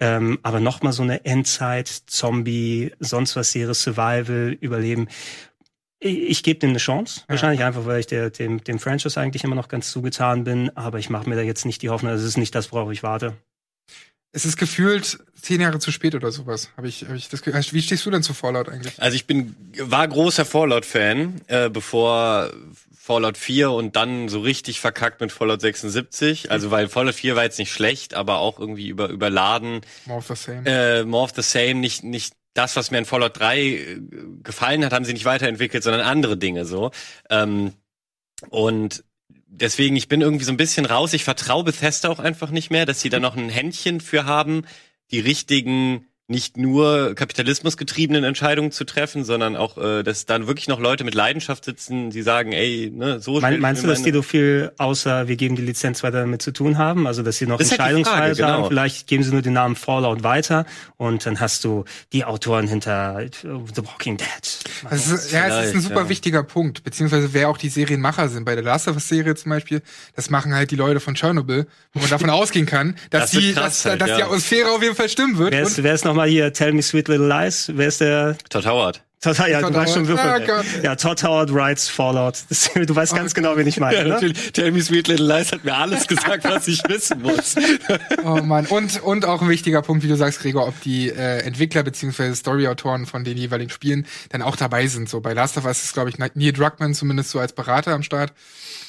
[0.00, 5.08] ähm, aber nochmal so eine Endzeit, Zombie, sonst was Serie, Survival, Überleben.
[5.98, 7.20] Ich, ich gebe dem eine Chance.
[7.20, 7.30] Ja.
[7.30, 10.76] Wahrscheinlich einfach, weil ich der, dem, dem Franchise eigentlich immer noch ganz zugetan bin.
[10.76, 13.02] Aber ich mache mir da jetzt nicht die Hoffnung, das ist nicht das, worauf ich
[13.02, 13.34] warte.
[14.32, 16.70] Es ist gefühlt zehn Jahre zu spät oder sowas.
[16.76, 19.00] Habe ich, hab ich das also Wie stehst du denn zu Fallout eigentlich?
[19.00, 22.50] Also ich bin war großer Fallout-Fan, äh, bevor
[22.94, 26.50] Fallout 4 und dann so richtig verkackt mit Fallout 76.
[26.50, 29.80] Also weil Fallout 4 war jetzt nicht schlecht, aber auch irgendwie über überladen.
[30.04, 30.62] More of the same.
[30.66, 34.00] Äh, more of the same, nicht nicht das, was mir in Fallout 3 äh,
[34.42, 36.90] gefallen hat, haben sie nicht weiterentwickelt, sondern andere Dinge so.
[37.30, 37.72] Ähm,
[38.50, 39.04] und
[39.46, 41.12] deswegen, ich bin irgendwie so ein bisschen raus.
[41.12, 44.64] Ich vertraue Bethesda auch einfach nicht mehr, dass sie da noch ein Händchen für haben,
[45.10, 50.80] die richtigen nicht nur kapitalismusgetriebenen Entscheidungen zu treffen, sondern auch, äh, dass dann wirklich noch
[50.80, 54.22] Leute mit Leidenschaft sitzen, die sagen, ey, ne, so mein, Meinst du, dass die so
[54.22, 57.06] viel außer wir geben die Lizenz weiter damit zu tun haben?
[57.06, 58.48] Also, dass sie noch Entscheidungsfreiheit genau.
[58.48, 58.68] haben?
[58.68, 63.24] Vielleicht geben sie nur den Namen Fallout weiter und dann hast du die Autoren hinter
[63.42, 64.26] The Walking Dead.
[64.84, 66.08] Also, ja, es ist ein super ja.
[66.08, 68.44] wichtiger Punkt, beziehungsweise wer auch die Serienmacher sind.
[68.44, 69.80] Bei der Last of Us Serie zum Beispiel,
[70.16, 73.52] das machen halt die Leute von Chernobyl, wo man davon ausgehen kann, dass, das die,
[73.52, 74.16] krass, dass, halt, dass ja.
[74.16, 75.52] die Atmosphäre auf jeden Fall stimmen wird.
[75.52, 77.70] Wer ist, wer ist noch mal hier Tell Me Sweet Little Lies.
[77.72, 78.36] Wer ist der?
[78.48, 79.02] Todd Howard.
[79.20, 80.48] Todd, ja, Todd du weißt schon wirklich.
[80.48, 82.34] Oh ja, Todd Howard writes Fallout.
[82.48, 83.96] Das, du weißt oh, ganz genau, wen ich meine.
[83.96, 84.10] Ja, ne?
[84.10, 84.52] natürlich.
[84.52, 87.56] Tell Me Sweet Little Lies hat mir alles gesagt, was ich wissen muss.
[88.24, 91.40] oh man, und und auch ein wichtiger Punkt, wie du sagst, Gregor, ob die äh,
[91.40, 95.08] Entwickler beziehungsweise Storyautoren von den jeweiligen Spielen dann auch dabei sind.
[95.08, 98.02] So bei Last of Us ist glaube ich Neil Druckmann zumindest so als Berater am
[98.02, 98.32] Start.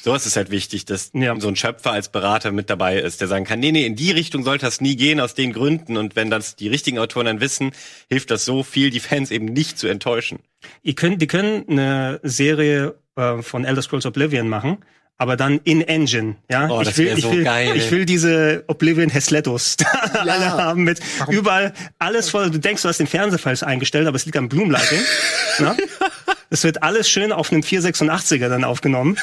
[0.02, 1.38] So ist es halt wichtig, dass ja.
[1.40, 4.12] so ein Schöpfer als Berater mit dabei ist, der sagen kann, nee, nee, in die
[4.12, 5.96] Richtung sollte das nie gehen aus den Gründen.
[5.96, 7.72] Und wenn das die richtigen Autoren dann wissen,
[8.08, 10.27] hilft das so viel, die Fans eben nicht zu enttäuschen.
[10.82, 14.78] Ihr könnt, die können eine Serie äh, von Elder Scrolls Oblivion machen,
[15.16, 16.68] aber dann in Engine, ja.
[16.70, 17.76] Oh, ich will, ich so will, geil.
[17.76, 20.20] ich will diese Oblivion Heslettos ja.
[20.20, 21.34] alle haben mit Warum?
[21.34, 22.50] überall alles voll.
[22.50, 25.00] Du denkst, du hast den Fernseher eingestellt, aber es liegt am Bloomlighting.
[25.58, 25.76] ne?
[26.50, 29.18] Es wird alles schön auf einem 486er dann aufgenommen.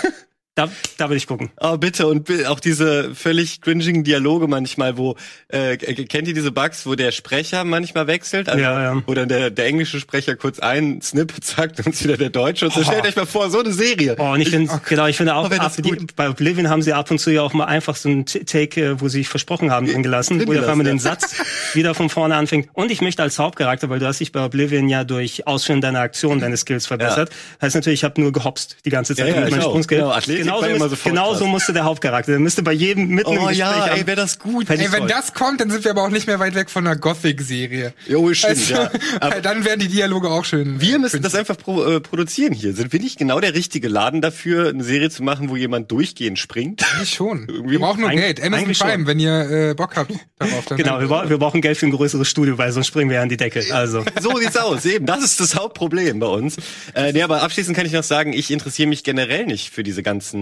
[0.56, 1.50] Da, da will ich gucken.
[1.60, 2.08] Oh, bitte.
[2.08, 5.18] Und auch diese völlig cringigen Dialoge manchmal, wo,
[5.50, 8.48] äh, kennt ihr diese Bugs, wo der Sprecher manchmal wechselt?
[8.48, 9.04] Also, ja, ja.
[9.06, 12.68] Wo dann der, der englische Sprecher kurz ein Snippet sagt und wieder der Deutsche.
[12.68, 12.84] Und so oh.
[12.86, 14.15] stellt euch mal vor, so eine Serie.
[14.18, 14.82] Oh, und ich finde, okay.
[14.88, 17.41] genau, ich finde auch, oh, ab, die, bei Oblivion haben sie ab und zu ja
[17.41, 20.48] auch mal einfach so ein Take, äh, wo sie sich versprochen haben, drin gelassen, drin
[20.48, 20.94] wo auf einmal ja.
[20.94, 21.36] den Satz
[21.74, 22.70] wieder von vorne anfängt.
[22.72, 26.00] Und ich möchte als Hauptcharakter, weil du hast dich bei Oblivion ja durch Ausführen deiner
[26.00, 27.30] Aktion deine Skills verbessert.
[27.30, 27.65] Ja.
[27.65, 30.06] Heißt natürlich, ich habe nur gehopst die ganze Zeit ja, ja, mit meinen
[30.44, 32.31] Genau, genauso, immer so genauso musste der Hauptcharakter.
[32.31, 34.69] Der müsste bei jedem mitten oh, im Gespräch ja, ey, wäre das gut.
[34.69, 36.95] Ey, wenn das kommt, dann sind wir aber auch nicht mehr weit weg von einer
[36.95, 37.93] Gothic-Serie.
[38.08, 39.39] Jo, stimmt, also, ja.
[39.41, 40.79] dann werden die Dialoge auch schön.
[40.79, 42.73] Wir müssen das einfach pro, äh, produzieren hier.
[42.73, 46.39] Sind wir nicht genau der richtige Laden dafür, eine Serie zu machen, wo jemand durchgehend
[46.39, 46.84] springt?
[47.01, 47.47] Ich schon.
[47.65, 48.43] wir brauchen nur Eig Geld.
[48.43, 50.65] Amazon Prime, wenn ihr äh, Bock habt darauf.
[50.65, 53.17] Dann genau, wir, bra wir brauchen Geld für ein größeres Studio, weil sonst springen wir
[53.17, 53.63] ja an die Decke.
[53.71, 54.03] Also.
[54.21, 54.86] so sieht's aus.
[54.86, 56.58] Eben, das ist das Hauptproblem bei uns.
[56.93, 60.03] Äh, nee, aber abschließend kann ich noch sagen, ich interessiere mich generell nicht für diese
[60.03, 60.35] ganzen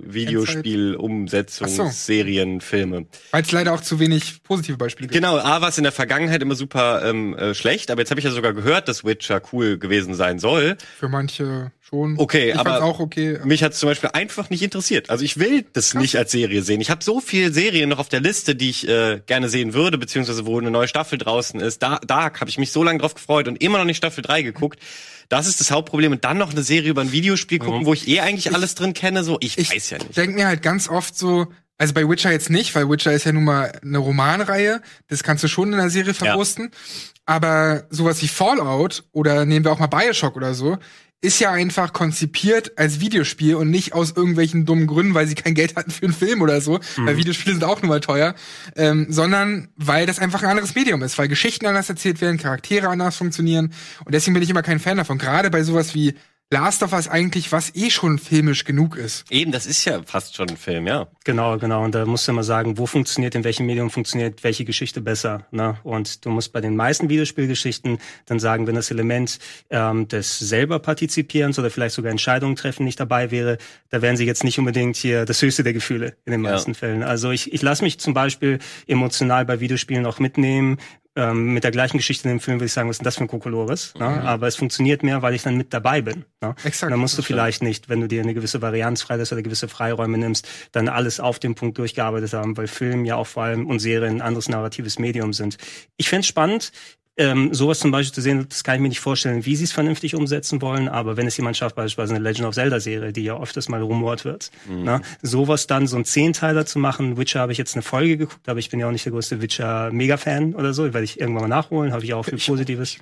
[0.00, 2.66] Videospiel Umsetzungsserien, so.
[2.66, 3.06] Filme.
[3.30, 5.14] Weil es leider auch zu wenig positive Beispiele gibt.
[5.14, 8.20] Genau, A war es in der Vergangenheit immer super ähm, äh, schlecht, aber jetzt habe
[8.20, 10.76] ich ja sogar gehört, dass Witcher cool gewesen sein soll.
[10.98, 12.18] Für manche schon.
[12.18, 13.38] Okay, ich aber auch okay.
[13.44, 15.10] mich hat zum Beispiel einfach nicht interessiert.
[15.10, 16.02] Also ich will das Krass.
[16.02, 16.80] nicht als Serie sehen.
[16.80, 19.98] Ich habe so viele Serien noch auf der Liste, die ich äh, gerne sehen würde,
[19.98, 21.82] beziehungsweise wo eine neue Staffel draußen ist.
[21.82, 24.42] Da, Dark habe ich mich so lange drauf gefreut und immer noch nicht Staffel 3
[24.42, 24.80] geguckt.
[25.28, 26.12] Das ist das Hauptproblem.
[26.12, 27.86] Und dann noch eine Serie über ein Videospiel gucken, mhm.
[27.86, 29.24] wo ich eh eigentlich ich, alles drin kenne.
[29.24, 30.10] So, ich, ich weiß ja nicht.
[30.10, 31.46] Ich denke mir halt ganz oft so,
[31.78, 34.80] also bei Witcher jetzt nicht, weil Witcher ist ja nun mal eine Romanreihe.
[35.08, 36.70] Das kannst du schon in der Serie verwursten.
[36.72, 36.78] Ja.
[37.26, 40.78] Aber sowas wie Fallout oder nehmen wir auch mal Bioshock oder so,
[41.26, 45.54] ist ja einfach konzipiert als Videospiel und nicht aus irgendwelchen dummen Gründen, weil sie kein
[45.54, 47.06] Geld hatten für einen Film oder so, mhm.
[47.06, 48.36] weil Videospiele sind auch nun mal teuer,
[48.76, 52.88] ähm, sondern weil das einfach ein anderes Medium ist, weil Geschichten anders erzählt werden, Charaktere
[52.88, 53.72] anders funktionieren
[54.04, 55.18] und deswegen bin ich immer kein Fan davon.
[55.18, 56.14] Gerade bei sowas wie
[56.52, 59.24] Last of Us eigentlich, was eh schon filmisch genug ist.
[59.32, 61.08] Eben, das ist ja fast schon ein Film, ja.
[61.24, 61.82] Genau, genau.
[61.82, 65.44] Und da musst du immer sagen, wo funktioniert, in welchem Medium funktioniert welche Geschichte besser.
[65.50, 65.76] Ne?
[65.82, 70.78] Und du musst bei den meisten Videospielgeschichten dann sagen, wenn das Element ähm, des selber
[70.78, 73.58] Partizipierens oder vielleicht sogar Entscheidungen treffen nicht dabei wäre,
[73.90, 76.78] da wären sie jetzt nicht unbedingt hier das höchste der Gefühle in den meisten ja.
[76.78, 77.02] Fällen.
[77.02, 80.78] Also ich, ich lasse mich zum Beispiel emotional bei Videospielen auch mitnehmen,
[81.16, 83.16] ähm, mit der gleichen Geschichte in dem Film würde ich sagen, was ist denn das
[83.16, 83.94] für ein Kokolores?
[83.98, 84.08] Ne?
[84.08, 84.26] Mhm.
[84.26, 86.24] Aber es funktioniert mehr, weil ich dann mit dabei bin.
[86.40, 86.54] Ne?
[86.62, 86.92] Exakt.
[86.92, 90.18] dann musst du vielleicht nicht, wenn du dir eine gewisse Varianz freilässt oder gewisse Freiräume
[90.18, 93.78] nimmst, dann alles auf dem Punkt durchgearbeitet haben, weil Film ja auch vor allem und
[93.78, 95.56] Serien ein anderes narratives Medium sind.
[95.96, 96.72] Ich fände spannend,
[97.18, 99.72] ähm, sowas zum Beispiel zu sehen, das kann ich mir nicht vorstellen, wie sie es
[99.72, 100.88] vernünftig umsetzen wollen.
[100.88, 104.24] Aber wenn es jemand schafft, beispielsweise eine Legend of Zelda-Serie, die ja öfters mal rumort
[104.24, 104.84] wird, mhm.
[104.84, 107.16] na, sowas dann so ein Zehnteiler zu machen.
[107.16, 109.40] Witcher habe ich jetzt eine Folge geguckt, aber ich bin ja auch nicht der größte
[109.40, 110.84] Witcher-Mega-Fan oder so.
[110.84, 112.98] Werde ich irgendwann mal nachholen, habe ich auch viel Positives.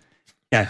[0.53, 0.69] Ja,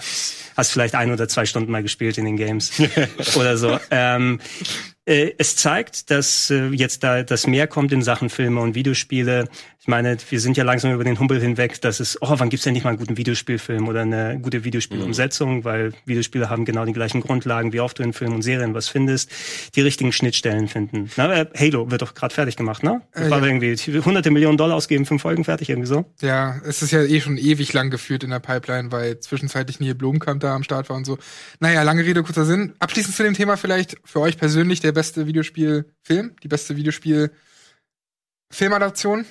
[0.57, 2.73] hast vielleicht ein oder zwei Stunden mal gespielt in den Games
[3.37, 3.79] oder so.
[3.91, 8.75] Ähm, äh, es zeigt, dass äh, jetzt da das mehr kommt in Sachen Filme und
[8.75, 9.49] Videospiele.
[9.85, 12.65] Ich meine, wir sind ja langsam über den Humbel hinweg, dass es, oh, wann gibt's
[12.65, 15.65] denn nicht mal einen guten Videospielfilm oder eine gute Videospielumsetzung, mhm.
[15.65, 18.89] weil Videospiele haben genau die gleichen Grundlagen, wie oft du in Filmen und Serien was
[18.89, 19.31] findest,
[19.75, 21.11] die richtigen Schnittstellen finden.
[21.19, 23.03] Na, äh, Halo wird doch gerade fertig gemacht, ne?
[23.13, 23.47] Äh, war ja.
[23.47, 26.07] irgendwie hunderte Millionen Dollar ausgeben, fünf Folgen fertig, irgendwie so.
[26.23, 29.95] Ja, es ist ja eh schon ewig lang geführt in der Pipeline, weil zwischenzeitlich Neil
[29.95, 31.19] Blomkamp da am Start war und so.
[31.61, 32.73] Naja, lange Rede, kurzer Sinn.
[32.79, 39.27] Abschließend zu dem Thema vielleicht für euch persönlich der beste Videospielfilm, die beste Videospiel-Filmadaption?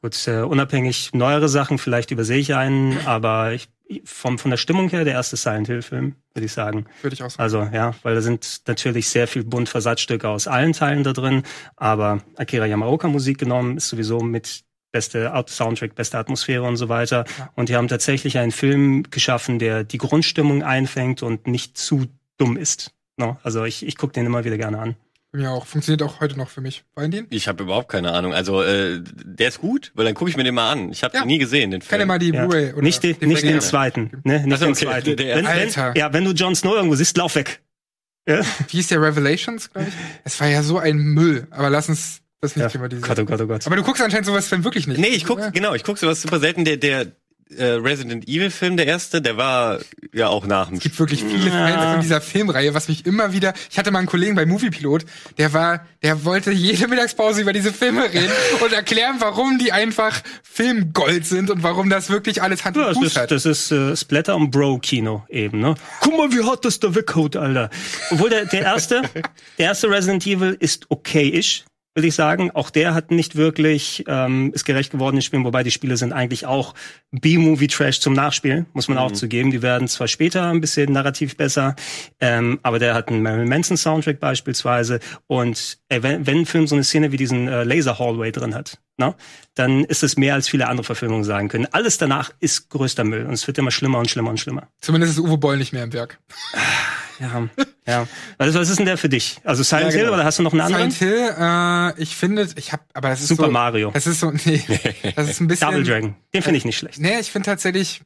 [0.00, 3.68] Gut, äh, unabhängig neuere Sachen, vielleicht übersehe ich einen, aber ich,
[4.04, 6.86] vom, von der Stimmung her der erste Silent Hill-Film, würde ich sagen.
[7.02, 7.42] Würde ich auch sagen.
[7.42, 11.42] Also ja, weil da sind natürlich sehr viel bunt Versatzstücke aus allen Teilen da drin,
[11.76, 17.24] aber Akira Yamaoka Musik genommen ist sowieso mit beste Soundtrack, beste Atmosphäre und so weiter.
[17.38, 17.50] Ja.
[17.54, 22.06] Und die haben tatsächlich einen Film geschaffen, der die Grundstimmung einfängt und nicht zu
[22.38, 22.92] dumm ist.
[23.20, 23.38] No?
[23.42, 24.96] Also ich, ich gucke den immer wieder gerne an.
[25.36, 25.64] Ja, auch.
[25.64, 26.82] Funktioniert auch heute noch für mich.
[26.94, 27.26] Valentin?
[27.30, 28.34] Ich habe überhaupt keine Ahnung.
[28.34, 30.90] Also, äh, der ist gut, weil dann gucke ich mir den mal an.
[30.90, 31.22] Ich habe ja.
[31.22, 32.00] den nie gesehen, den Film.
[32.00, 32.46] Kenn mal die ja.
[32.46, 32.72] Blu-ray.
[32.82, 34.22] Nicht, den, nicht den zweiten.
[34.24, 34.40] Ne?
[34.40, 34.84] Nicht also, den okay.
[34.86, 35.16] zweiten.
[35.16, 35.88] Der, der wenn, Alter.
[35.94, 37.60] Wenn, ja, wenn du Jon Snow irgendwo siehst, lauf weg.
[38.26, 38.40] Ja?
[38.40, 39.94] Wie hieß der Revelations, glaube ich?
[40.24, 41.46] Es war ja so ein Müll.
[41.50, 42.68] Aber lass uns das nicht ja.
[42.68, 43.06] thematisieren.
[43.06, 43.66] Gott, oh Gott, oh Gott.
[43.66, 44.98] Aber du guckst anscheinend sowas dann wirklich nicht.
[44.98, 45.50] Nee, ich guck, ja.
[45.50, 46.64] genau, ich guck sowas super selten.
[46.64, 47.06] Der, der,
[47.56, 49.78] äh, Resident Evil Film, der erste, der war
[50.12, 51.68] ja auch nach dem Es gibt wirklich viele ja.
[51.68, 55.04] Fans von dieser Filmreihe, was mich immer wieder, ich hatte mal einen Kollegen bei Moviepilot,
[55.38, 58.32] der war, der wollte jede Mittagspause über diese Filme reden
[58.64, 62.94] und erklären, warum die einfach Filmgold sind und warum das wirklich alles Hand und ja,
[62.94, 63.30] Fuß ist, hat.
[63.30, 65.74] Das ist äh, Splatter und Bro-Kino eben, ne?
[66.00, 67.70] Guck mal, wie hart das da weghaut, Alter.
[68.10, 69.02] Obwohl der, der erste,
[69.58, 72.50] der erste Resident Evil ist okay-ish würde ich sagen.
[72.52, 76.12] Auch der hat nicht wirklich ähm, ist gerecht geworden in Spielen, wobei die Spiele sind
[76.12, 76.74] eigentlich auch
[77.10, 79.04] B-Movie-Trash zum Nachspielen, muss man mhm.
[79.04, 79.50] auch zugeben.
[79.50, 81.74] Die werden zwar später ein bisschen narrativ besser,
[82.20, 85.00] ähm, aber der hat einen Marilyn Manson Soundtrack beispielsweise.
[85.26, 88.54] Und ey, wenn, wenn ein Film so eine Szene wie diesen äh, Laser Hallway drin
[88.54, 89.14] hat, ne,
[89.54, 91.66] dann ist es mehr als viele andere Verfilmungen sagen können.
[91.72, 94.68] Alles danach ist größter Müll und es wird immer schlimmer und schlimmer und schlimmer.
[94.80, 96.18] Zumindest ist Uwe Boll nicht mehr im Werk.
[97.18, 97.48] Ja,
[97.86, 98.08] ja.
[98.38, 99.40] Was, was ist denn der für dich?
[99.44, 100.04] Also Silent ja, genau.
[100.04, 100.90] Hill oder hast du noch einen anderen?
[100.90, 103.90] Silent Hill, äh, ich finde, ich habe, aber das ist Super so, Mario.
[103.92, 104.64] Das ist so, nee,
[105.16, 105.68] das ist ein bisschen.
[105.68, 106.98] Double Dragon, den finde ich nicht schlecht.
[106.98, 108.00] Nee, ich finde tatsächlich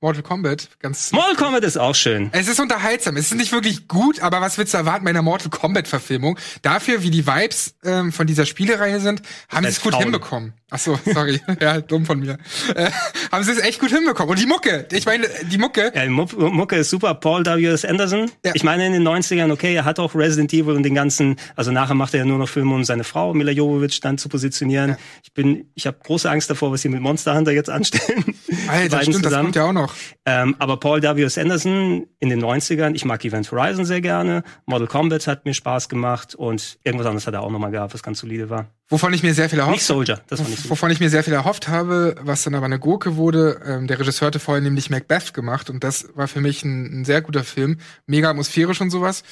[0.00, 1.12] Mortal Kombat ganz.
[1.12, 2.28] Mortal Kombat ist auch schön.
[2.32, 3.16] Es ist unterhaltsam.
[3.16, 6.38] Es ist nicht wirklich gut, aber was willst du erwarten bei einer Mortal Kombat Verfilmung?
[6.62, 10.52] Dafür, wie die Vibes ähm, von dieser Spielereihe sind, haben sie es gut hinbekommen.
[10.68, 11.40] Ach so, sorry.
[11.60, 12.38] ja, dumm von mir.
[12.74, 12.90] Äh,
[13.30, 14.30] haben sie es echt gut hinbekommen.
[14.30, 15.92] Und die Mucke, ich meine, die Mucke.
[15.94, 17.14] Ja, die Mucke ist super.
[17.14, 17.84] Paul W.S.
[17.84, 18.30] Anderson.
[18.44, 18.50] Ja.
[18.54, 21.70] Ich meine, in den 90ern, okay, er hat auch Resident Evil und den ganzen, also
[21.70, 24.90] nachher macht er ja nur noch Filme, um seine Frau, Mila Jovovich, dann zu positionieren.
[24.90, 24.98] Ja.
[25.22, 28.24] Ich bin, ich habe große Angst davor, was sie mit Monster Hunter jetzt anstellen.
[28.66, 29.22] Alter, stimmt, zusammen.
[29.22, 29.94] das kommt ja auch noch.
[30.24, 31.38] Ähm, aber Paul W.S.
[31.38, 34.42] Anderson in den 90ern, ich mag Event Horizon sehr gerne.
[34.66, 38.02] Model Combat hat mir Spaß gemacht und irgendwas anderes hat er auch nochmal gehabt, was
[38.02, 38.66] ganz solide war.
[38.88, 40.55] Wovon ich mir sehr viel erhofft Nicht Soldier, das war.
[40.68, 43.60] Wovon ich mir sehr viel erhofft habe, was dann aber eine Gurke wurde.
[43.66, 47.04] Ähm, der Regisseur hatte vorher nämlich Macbeth gemacht und das war für mich ein, ein
[47.04, 47.78] sehr guter Film.
[48.06, 49.22] Mega atmosphärisch und sowas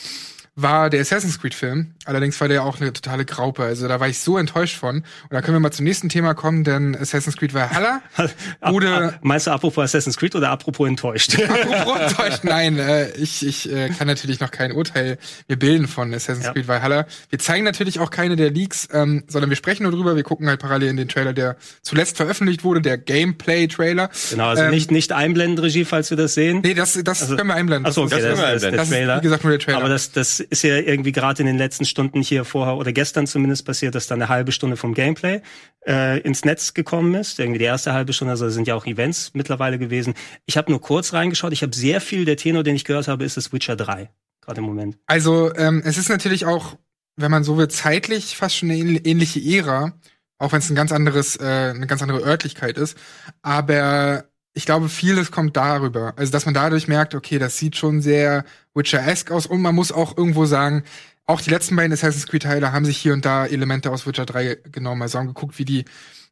[0.57, 1.95] war der Assassin's Creed Film.
[2.05, 3.64] Allerdings war der auch eine totale Graupe.
[3.64, 4.99] Also da war ich so enttäuscht von.
[4.99, 8.03] Und da können wir mal zum nächsten Thema kommen, denn Assassin's Creed Valhalla
[8.61, 9.19] wurde...
[9.23, 11.37] Meinst du apropos Assassin's Creed oder apropos enttäuscht?
[11.49, 12.79] apropos enttäuscht, nein.
[12.79, 16.53] Äh, ich ich äh, kann natürlich noch kein Urteil mir bilden von Assassin's ja.
[16.53, 17.07] Creed Valhalla.
[17.31, 20.14] Wir zeigen natürlich auch keine der Leaks, ähm, sondern wir sprechen nur drüber.
[20.14, 24.09] Wir gucken halt parallel in den Trailer, der zuletzt veröffentlicht wurde, der Gameplay-Trailer.
[24.31, 26.61] Genau, also ähm, nicht, nicht einblenden, Regie, falls wir das sehen.
[26.62, 27.87] Nee, das, das also, können wir einblenden.
[27.87, 29.79] Achso, okay, das, das, das, das, ist, wie gesagt, nur der Trailer.
[29.79, 33.27] Aber das, das ist ja irgendwie gerade in den letzten Stunden hier vorher oder gestern
[33.27, 35.41] zumindest passiert, dass da eine halbe Stunde vom Gameplay
[35.87, 37.39] äh, ins Netz gekommen ist.
[37.39, 40.15] Irgendwie die erste halbe Stunde, also sind ja auch Events mittlerweile gewesen.
[40.47, 41.53] Ich habe nur kurz reingeschaut.
[41.53, 44.61] Ich habe sehr viel, der Tenor, den ich gehört habe, ist das Witcher 3, gerade
[44.61, 44.99] im Moment.
[45.07, 46.77] Also ähm, es ist natürlich auch,
[47.17, 49.93] wenn man so will, zeitlich fast schon eine ähnliche Ära,
[50.39, 52.97] auch wenn es ein ganz anderes, äh, eine ganz andere Örtlichkeit ist.
[53.43, 56.14] Aber ich glaube, vieles kommt darüber.
[56.17, 59.47] Also, dass man dadurch merkt, okay, das sieht schon sehr Witcher-esque aus.
[59.47, 60.85] Und man muss auch irgendwo sagen,
[61.27, 64.59] auch die letzten beiden Assassin's Creed-Teile haben sich hier und da Elemente aus Witcher 3
[64.71, 65.03] genommen.
[65.03, 65.85] Also haben geguckt, wie die,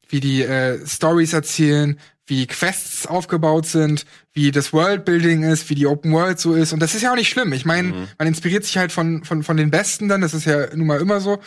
[0.09, 5.87] wie die äh, Stories erzählen, wie Quests aufgebaut sind, wie das Worldbuilding ist, wie die
[5.87, 6.73] Open World so ist.
[6.73, 7.53] Und das ist ja auch nicht schlimm.
[7.53, 8.09] Ich meine, mhm.
[8.19, 10.21] man inspiriert sich halt von, von, von den Besten dann.
[10.21, 11.41] Das ist ja nun mal immer so.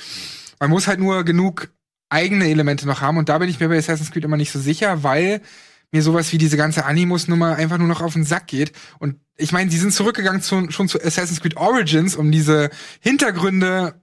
[0.60, 1.70] Man muss halt nur genug
[2.10, 3.18] eigene Elemente noch haben.
[3.18, 5.42] Und da bin ich mir bei Assassin's Creed immer nicht so sicher, weil
[5.92, 8.72] mir sowas wie diese ganze Animus-Nummer einfach nur noch auf den Sack geht.
[9.00, 12.70] Und ich meine, sie sind zurückgegangen zu, schon zu Assassin's Creed Origins, um diese
[13.00, 14.00] Hintergründe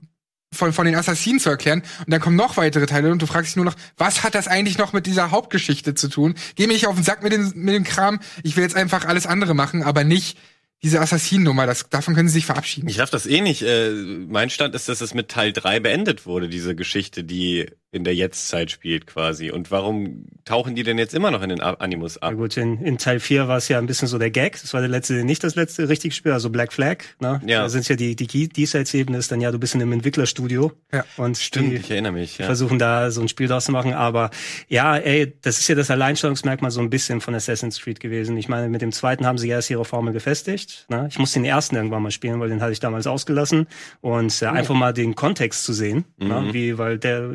[0.52, 1.82] von, von den Assassinen zu erklären.
[2.00, 4.48] Und dann kommen noch weitere Teile und du fragst dich nur noch, was hat das
[4.48, 6.34] eigentlich noch mit dieser Hauptgeschichte zu tun?
[6.54, 8.20] Geh mir auf den Sack mit, den, mit dem Kram.
[8.42, 10.38] Ich will jetzt einfach alles andere machen, aber nicht
[10.82, 12.88] diese Assassinennummer, davon können sie sich verabschieden.
[12.88, 13.62] Ich raff das eh nicht.
[13.62, 18.04] Äh, mein Stand ist, dass es mit Teil 3 beendet wurde, diese Geschichte, die in
[18.04, 19.50] der Jetztzeit spielt quasi.
[19.50, 22.34] Und warum tauchen die denn jetzt immer noch in den Animus Na ab?
[22.36, 24.58] gut, in, in Teil 4 war es ja ein bisschen so der Gag.
[24.60, 27.04] Das war der letzte, nicht das letzte richtige Spiel, also Black Flag.
[27.20, 27.40] Ne?
[27.46, 27.60] Ja.
[27.60, 30.72] Da sind ja die, die Diesseits-Ebene ist dann ja, du bist in einem Entwicklerstudio.
[30.90, 31.04] Ja.
[31.18, 32.38] Und Stimmt, die, ich erinnere mich.
[32.38, 32.46] Ja.
[32.46, 33.92] versuchen da so ein Spiel draus zu machen.
[33.92, 34.30] Aber
[34.68, 38.38] ja, ey, das ist ja das Alleinstellungsmerkmal so ein bisschen von Assassin's Creed gewesen.
[38.38, 40.86] Ich meine, mit dem zweiten haben sie ja erst ihre Formel gefestigt.
[40.88, 41.08] Ne?
[41.10, 43.66] Ich muss den ersten irgendwann mal spielen, weil den hatte ich damals ausgelassen.
[44.00, 44.44] Und Oh.
[44.46, 46.28] äh, einfach mal den Kontext zu sehen, Mhm.
[46.28, 46.48] ne?
[46.52, 47.28] wie, weil der,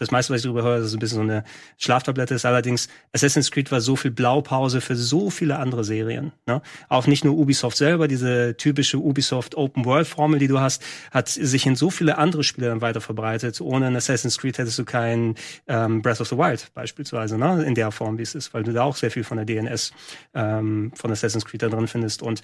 [0.00, 1.44] das meiste, was ich darüber höre, ist ein bisschen so eine
[1.76, 2.46] Schlaftablette ist.
[2.46, 6.32] Allerdings, Assassin's Creed war so viel Blaupause für so viele andere Serien.
[6.46, 6.62] Ne?
[6.88, 11.28] Auch nicht nur Ubisoft selber, diese typische Ubisoft Open World Formel, die du hast, hat
[11.28, 13.60] sich in so viele andere Spiele dann weiter verbreitet.
[13.60, 15.34] Ohne ein Assassin's Creed hättest du kein
[15.68, 17.62] ähm, Breath of the Wild beispielsweise, ne?
[17.64, 19.92] in der Form, wie es ist, weil du da auch sehr viel von der DNS
[20.34, 22.22] ähm, von Assassin's Creed da drin findest.
[22.22, 22.40] Und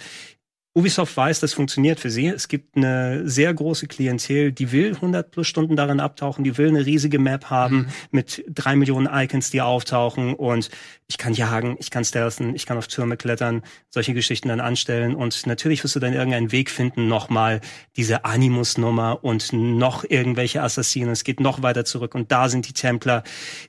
[0.77, 2.27] Ubisoft weiß, das funktioniert für sie.
[2.27, 6.69] Es gibt eine sehr große Klientel, die will 100 plus Stunden darin abtauchen, die will
[6.69, 10.69] eine riesige Map haben mit drei Millionen Icons, die auftauchen und
[11.09, 15.15] ich kann jagen, ich kann stealthen, ich kann auf Türme klettern, solche Geschichten dann anstellen
[15.15, 17.63] und natürlich wirst du dann irgendeinen Weg finden, nochmal
[17.97, 21.11] diese Animus-Nummer und noch irgendwelche Assassinen.
[21.11, 23.23] Es geht noch weiter zurück und da sind die Templer.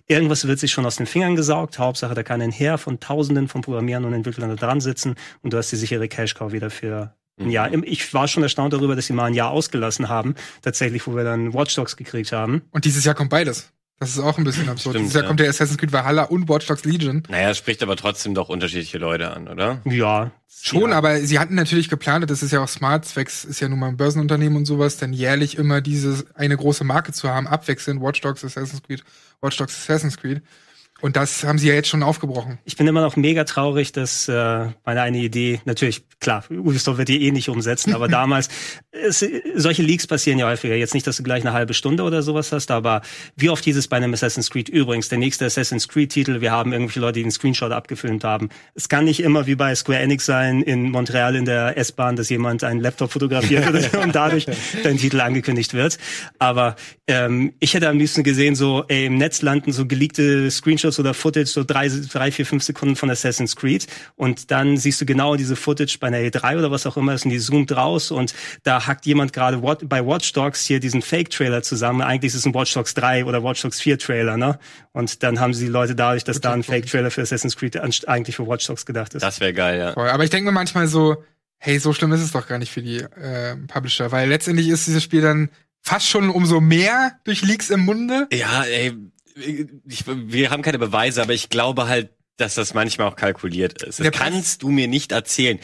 [0.07, 1.79] Irgendwas wird sich schon aus den Fingern gesaugt.
[1.79, 5.53] Hauptsache, da kann ein Heer von Tausenden von Programmierern und Entwicklern da dran sitzen und
[5.53, 6.96] du hast die sichere Cash-Cow wieder für
[7.39, 7.71] ein Jahr.
[7.83, 11.23] Ich war schon erstaunt darüber, dass sie mal ein Jahr ausgelassen haben, tatsächlich, wo wir
[11.23, 12.63] dann Watch Dogs gekriegt haben.
[12.71, 13.71] Und dieses Jahr kommt beides.
[13.99, 14.93] Das ist auch ein bisschen absurd.
[14.93, 15.27] Stimmt, dieses Jahr ja.
[15.27, 17.23] kommt der Assassin's Creed Valhalla und Watch Dogs Legion.
[17.29, 19.81] Naja, es spricht aber trotzdem doch unterschiedliche Leute an, oder?
[19.85, 20.31] Ja.
[20.47, 20.97] Schon, ja.
[20.97, 23.87] aber sie hatten natürlich geplant, das ist ja auch smart, Zwecks ist ja nun mal
[23.87, 28.21] ein Börsenunternehmen und sowas, dann jährlich immer diese eine große Marke zu haben, abwechselnd Watch
[28.21, 29.03] Dogs, Assassin's Creed,
[29.41, 30.41] Watch Dogs, Assassin's Creed.
[30.99, 32.57] Und das haben sie ja jetzt schon aufgebrochen.
[32.65, 37.09] Ich bin immer noch mega traurig, dass äh, meine eine Idee, natürlich, klar, Ubisoft wird
[37.09, 38.49] die eh nicht umsetzen, aber damals,
[38.91, 39.23] es,
[39.55, 40.75] solche Leaks passieren ja häufiger.
[40.75, 43.01] Jetzt nicht, dass du gleich eine halbe Stunde oder sowas hast, aber
[43.35, 46.99] wie oft dieses bei einem Assassin's Creed übrigens, der nächste Assassin's Creed-Titel, wir haben irgendwelche
[46.99, 48.49] Leute, die einen Screenshot abgefilmt haben.
[48.73, 52.29] Es kann nicht immer wie bei Square Enix sein, in Montreal in der S-Bahn, dass
[52.29, 53.67] jemand einen Laptop fotografiert
[54.03, 54.47] und dadurch
[54.83, 55.99] dein Titel angekündigt wird.
[56.39, 60.86] Aber ähm, ich hätte am liebsten gesehen, so ey, im Netz landen so geleakte Screenshots
[60.99, 63.87] oder Footage, so drei, drei, vier, fünf Sekunden von Assassin's Creed.
[64.15, 67.25] Und dann siehst du genau diese Footage bei einer E3 oder was auch immer ist
[67.25, 71.63] und die zoomt raus und da hackt jemand gerade bei Watch Dogs hier diesen Fake-Trailer
[71.63, 72.01] zusammen.
[72.01, 74.59] Eigentlich ist es ein Watch Dogs 3 oder Watch Dogs 4 Trailer, ne?
[74.93, 78.35] Und dann haben sie die Leute dadurch, dass da ein Fake-Trailer für Assassin's Creed eigentlich
[78.35, 79.21] für Watch Dogs gedacht ist.
[79.21, 79.97] Das wäre geil, ja.
[79.97, 81.23] Aber ich denke mir manchmal so,
[81.57, 84.87] hey, so schlimm ist es doch gar nicht für die äh, Publisher, weil letztendlich ist
[84.87, 85.49] dieses Spiel dann
[85.81, 88.27] fast schon umso mehr durch Leaks im Munde.
[88.31, 88.93] Ja, ey,
[89.85, 93.99] ich, wir haben keine Beweise, aber ich glaube halt, dass das manchmal auch kalkuliert ist.
[93.99, 95.59] Das Der kannst du mir nicht erzählen.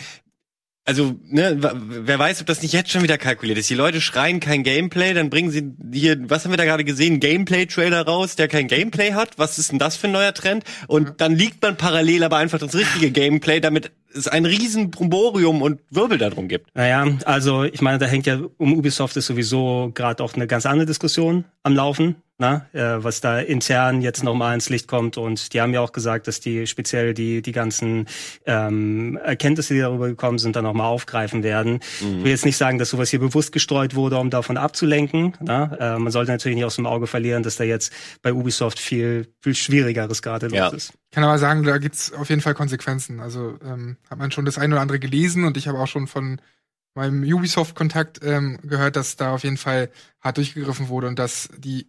[0.86, 3.70] Also, ne, wer weiß, ob das nicht jetzt schon wieder kalkuliert ist.
[3.70, 7.22] Die Leute schreien kein Gameplay, dann bringen sie hier, was haben wir da gerade gesehen,
[7.22, 9.38] Gameplay-Trailer raus, der kein Gameplay hat.
[9.38, 10.66] Was ist denn das für ein neuer Trend?
[10.88, 15.62] Und dann liegt man parallel aber einfach das richtige Gameplay, damit es ein riesen Bromborium
[15.62, 16.76] und Wirbel darum gibt.
[16.76, 20.66] Naja, also ich meine, da hängt ja um Ubisoft ist sowieso gerade auch eine ganz
[20.66, 22.66] andere Diskussion am Laufen, ne?
[22.74, 25.18] äh, was da intern jetzt nochmal ins Licht kommt.
[25.18, 28.08] Und die haben ja auch gesagt, dass die speziell die die ganzen
[28.46, 31.80] ähm, Erkenntnisse, die darüber gekommen sind, dann nochmal aufgreifen werden.
[32.00, 35.34] Ich will jetzt nicht sagen, dass sowas hier bewusst gestreut wurde, um davon abzulenken.
[35.42, 35.78] Ne?
[35.80, 37.92] Äh, man sollte natürlich nicht aus dem Auge verlieren, dass da jetzt
[38.22, 40.66] bei Ubisoft viel viel schwierigeres gerade Ja.
[40.66, 40.94] los ist.
[41.10, 43.20] Ich kann aber sagen, da gibt's auf jeden Fall Konsequenzen.
[43.20, 46.08] Also ähm, hat man schon das eine oder andere gelesen und ich habe auch schon
[46.08, 46.42] von
[46.96, 51.88] meinem Ubisoft-Kontakt ähm, gehört, dass da auf jeden Fall hart durchgegriffen wurde und dass die,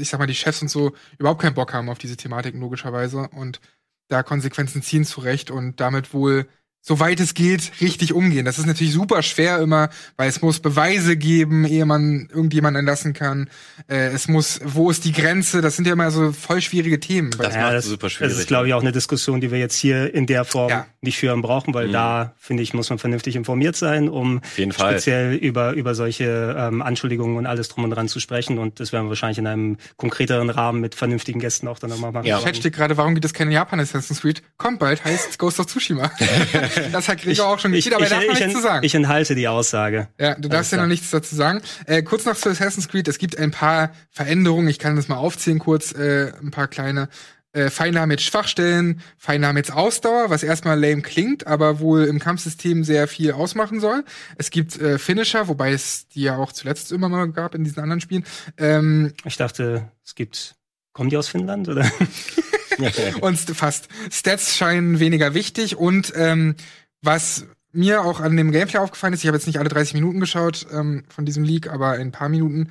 [0.00, 3.28] ich sag mal, die Chefs und so überhaupt keinen Bock haben auf diese Thematiken logischerweise.
[3.28, 3.60] Und
[4.08, 6.48] da Konsequenzen ziehen zurecht und damit wohl
[6.82, 8.44] soweit es geht, richtig umgehen.
[8.44, 13.12] Das ist natürlich super schwer immer, weil es muss Beweise geben, ehe man irgendjemanden entlassen
[13.12, 13.50] kann.
[13.88, 15.60] Äh, es muss, wo ist die Grenze?
[15.60, 17.30] Das sind ja immer so voll schwierige Themen.
[17.38, 18.32] Das Ja, macht das, es super schwierig.
[18.32, 20.86] Das ist, glaube ich, auch eine Diskussion, die wir jetzt hier in der Form Ja.
[21.02, 21.92] nicht führen brauchen, weil Mhm.
[21.92, 24.92] da, finde ich, muss man vernünftig informiert sein, um Auf jeden Fall.
[24.92, 28.58] speziell über, über solche ähm, Anschuldigungen und alles drum und dran zu sprechen.
[28.58, 32.12] Und das werden wir wahrscheinlich in einem konkreteren Rahmen mit vernünftigen Gästen auch dann nochmal
[32.12, 32.26] machen.
[32.26, 32.40] Ja.
[32.40, 34.42] Chat steht gerade, warum gibt es keine Japan Assassin's Creed?
[34.56, 36.10] Kommt bald, heißt Ghost of Tsushima.
[36.92, 38.84] das hat Gregor auch schon gekriegt, aber ich, er darf noch ich, nichts zu sagen.
[38.84, 40.08] ich enthalte die Aussage.
[40.18, 41.60] ja, du darfst ja noch nichts dazu sagen.
[41.86, 43.08] Äh, kurz noch zu Assassin's Creed.
[43.08, 44.68] Es gibt ein paar Veränderungen.
[44.68, 47.08] Ich kann das mal aufzählen kurz, äh, ein paar kleine.
[47.52, 52.04] äh, Feinde haben jetzt Schwachstellen, Feinde haben jetzt Ausdauer, was erstmal lame klingt, aber wohl
[52.04, 54.04] im Kampfsystem sehr viel ausmachen soll.
[54.36, 57.82] Es gibt äh, Finisher, wobei es die ja auch zuletzt immer mal gab in diesen
[57.82, 58.24] anderen Spielen.
[58.56, 60.54] Ähm, Ich dachte, es gibt.
[60.92, 61.90] Kommen die aus Finnland oder?
[63.20, 63.88] und fast.
[64.10, 66.54] Stats scheinen weniger wichtig und ähm,
[67.02, 70.20] was mir auch an dem Gameplay aufgefallen ist, ich habe jetzt nicht alle 30 Minuten
[70.20, 72.70] geschaut ähm, von diesem League, aber ein paar Minuten,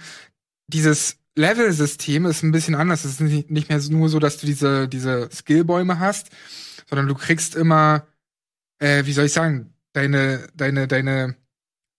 [0.68, 3.06] dieses Level-System ist ein bisschen anders.
[3.06, 6.30] Es ist nicht mehr nur so, dass du diese, diese Skillbäume hast,
[6.90, 8.08] sondern du kriegst immer,
[8.80, 11.36] äh, wie soll ich sagen, deine, deine, deine,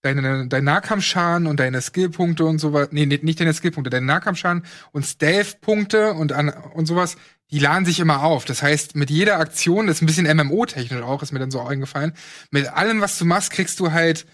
[0.03, 2.89] deine, dein Nahkampfschaden und deine Skillpunkte und sowas.
[2.91, 7.17] Nee, nicht deine Skillpunkte, deine Nahkampfschaden und Stealth-Punkte und, an, und sowas,
[7.53, 8.45] die laden sich immer auf.
[8.45, 11.61] Das heißt, mit jeder Aktion, das ist ein bisschen MMO-technisch auch, ist mir dann so
[11.61, 12.13] eingefallen,
[12.51, 14.27] mit allem, was du machst, kriegst du halt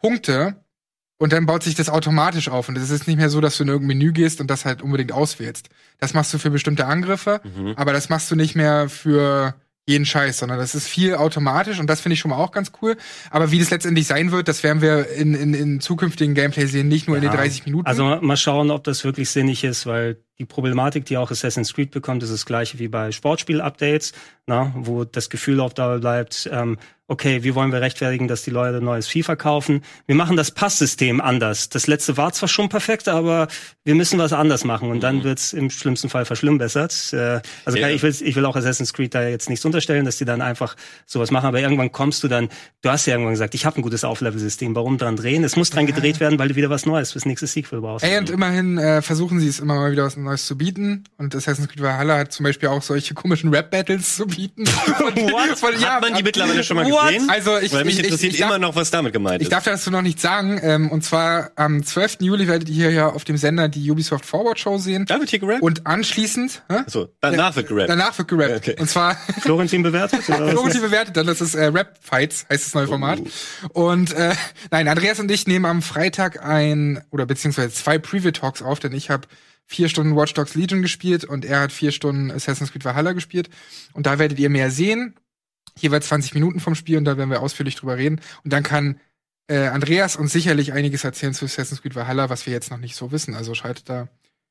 [0.00, 0.56] Punkte
[1.18, 2.68] und dann baut sich das automatisch auf.
[2.68, 4.82] Und es ist nicht mehr so, dass du in irgendein Menü gehst und das halt
[4.82, 5.68] unbedingt auswählst.
[5.98, 7.74] Das machst du für bestimmte Angriffe, Mhm.
[7.76, 9.54] aber das machst du nicht mehr für
[9.86, 12.70] jeden Scheiß, sondern das ist viel automatisch und das finde ich schon mal auch ganz
[12.80, 12.96] cool.
[13.30, 16.88] Aber wie das letztendlich sein wird, das werden wir in, in, in zukünftigen Gameplay sehen,
[16.88, 17.36] nicht nur in den Ja.
[17.36, 17.86] 30 Minuten.
[17.86, 21.90] Also mal schauen, ob das wirklich sinnig ist, weil die Problematik, die auch Assassin's Creed
[21.90, 24.12] bekommt, ist das gleiche wie bei Sportspiel-Updates,
[24.74, 26.76] wo das Gefühl auf Dauer bleibt, ähm,
[27.06, 29.82] okay, wie wollen wir rechtfertigen, dass die Leute neues FIFA kaufen?
[30.06, 31.68] Wir machen das Passsystem anders.
[31.68, 33.48] Das letzte war zwar schon perfekt, aber
[33.84, 37.12] wir müssen was anders machen und dann wird's im schlimmsten Fall verschlimmbessert.
[37.12, 37.88] Äh, also Ja.
[37.88, 40.76] ich, will, ich will auch Assassin's Creed da jetzt nichts unterstellen, dass die dann einfach
[41.04, 42.48] sowas machen, aber irgendwann kommst du dann,
[42.82, 45.42] du hast ja irgendwann gesagt, ich habe ein gutes Auflevel-System, warum dran drehen?
[45.42, 48.04] Es muss dran gedreht werden, weil du wieder was Neues fürs nächste Sequel brauchst.
[48.04, 51.04] Ey, und immerhin äh, versuchen sie es immer mal wieder was Neues zu bieten.
[51.18, 54.66] Und Assassin's Creed Valhalla hat zum Beispiel auch solche komischen Rap-Battles zu bieten.
[54.66, 55.50] What?
[55.58, 57.08] Von, Hat man die mittlerweile schon mal What?
[57.08, 57.28] gesehen?
[57.28, 59.48] Also ich, Weil mich ich, interessiert ich, ich, immer darf, noch, was damit gemeint ich
[59.48, 59.52] ist.
[59.52, 60.60] darf dazu noch nicht sagen.
[60.62, 62.18] Ähm, und zwar am 12.
[62.20, 65.04] Juli werdet ihr hier ja auf dem Sender die Ubisoft Forward Show sehen.
[65.06, 65.62] Da wird hier gerappt?
[65.62, 66.78] Und anschließend, hä?
[66.86, 67.90] so, danach wird gerappt.
[67.90, 68.56] danach wird gerappt.
[68.56, 68.76] Okay.
[68.78, 70.22] Und zwar Florentin bewertet?
[70.22, 73.20] Florentin bewertet dann, das ist äh, Rap Fights, heißt das neue Format.
[73.72, 74.34] Und äh,
[74.70, 78.92] nein, Andreas und ich nehmen am Freitag ein, oder beziehungsweise zwei Preview Talks auf, denn
[78.92, 79.26] ich habe
[79.70, 83.48] vier Stunden Watch Dogs Legion gespielt und er hat vier Stunden Assassin's Creed Valhalla gespielt.
[83.92, 85.14] Und da werdet ihr mehr sehen.
[85.78, 88.20] Jeweils 20 Minuten vom Spiel und da werden wir ausführlich drüber reden.
[88.42, 88.98] Und dann kann
[89.46, 92.96] äh, Andreas uns sicherlich einiges erzählen zu Assassin's Creed Valhalla, was wir jetzt noch nicht
[92.96, 93.36] so wissen.
[93.36, 94.08] Also schaltet da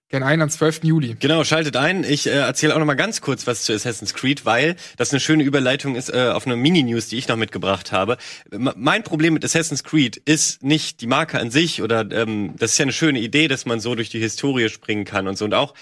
[0.10, 0.84] gern ein am 12.
[0.84, 1.16] Juli.
[1.20, 2.04] Genau, schaltet ein.
[2.04, 5.20] Ich äh, erzähle auch noch mal ganz kurz was zu Assassin's Creed, weil das eine
[5.20, 8.18] schöne Überleitung ist äh, auf eine Mini-News, die ich noch mitgebracht habe.
[8.52, 12.72] M mein Problem mit Assassin's Creed ist nicht die Marke an sich oder ähm, das
[12.72, 15.46] ist ja eine schöne Idee, dass man so durch die Historie springen kann und so
[15.46, 15.76] und auch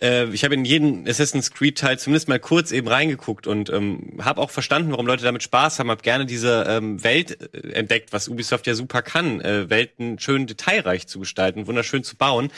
[0.00, 4.18] äh, ich habe in jeden Assassin's Creed Teil zumindest mal kurz eben reingeguckt und ähm,
[4.20, 5.90] habe auch verstanden, warum Leute damit Spaß haben.
[5.90, 10.46] Habe gerne diese ähm, Welt äh, entdeckt, was Ubisoft ja super kann, äh, Welten schön
[10.46, 12.50] detailreich zu gestalten, wunderschön zu bauen.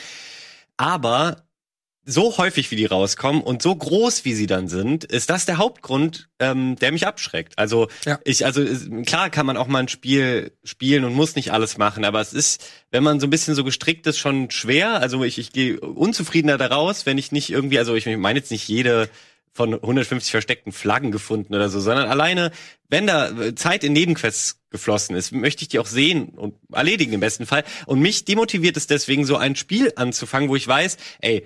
[0.77, 1.43] Aber
[2.07, 5.57] so häufig, wie die rauskommen und so groß, wie sie dann sind, ist das der
[5.57, 7.57] Hauptgrund, ähm, der mich abschreckt.
[7.57, 8.19] Also Ja.
[8.23, 11.79] ich, also ist- klar kann man auch mal ein Spiel spielen und muss nicht alles
[11.79, 15.01] machen, aber es ist, wenn man so ein bisschen so gestrickt ist, schon schwer.
[15.01, 18.67] Also ich, ich gehe unzufriedener daraus, wenn ich nicht irgendwie, also ich meine jetzt nicht
[18.67, 19.09] jede
[19.55, 22.51] von 150 versteckten Flaggen gefunden oder so, sondern alleine,
[22.89, 27.13] wenn da äh, Zeit in Nebenquests geflossen ist, möchte ich die auch sehen und erledigen
[27.13, 27.63] im besten Fall.
[27.85, 31.45] Und mich demotiviert es deswegen, so ein Spiel anzufangen, wo ich weiß, ey,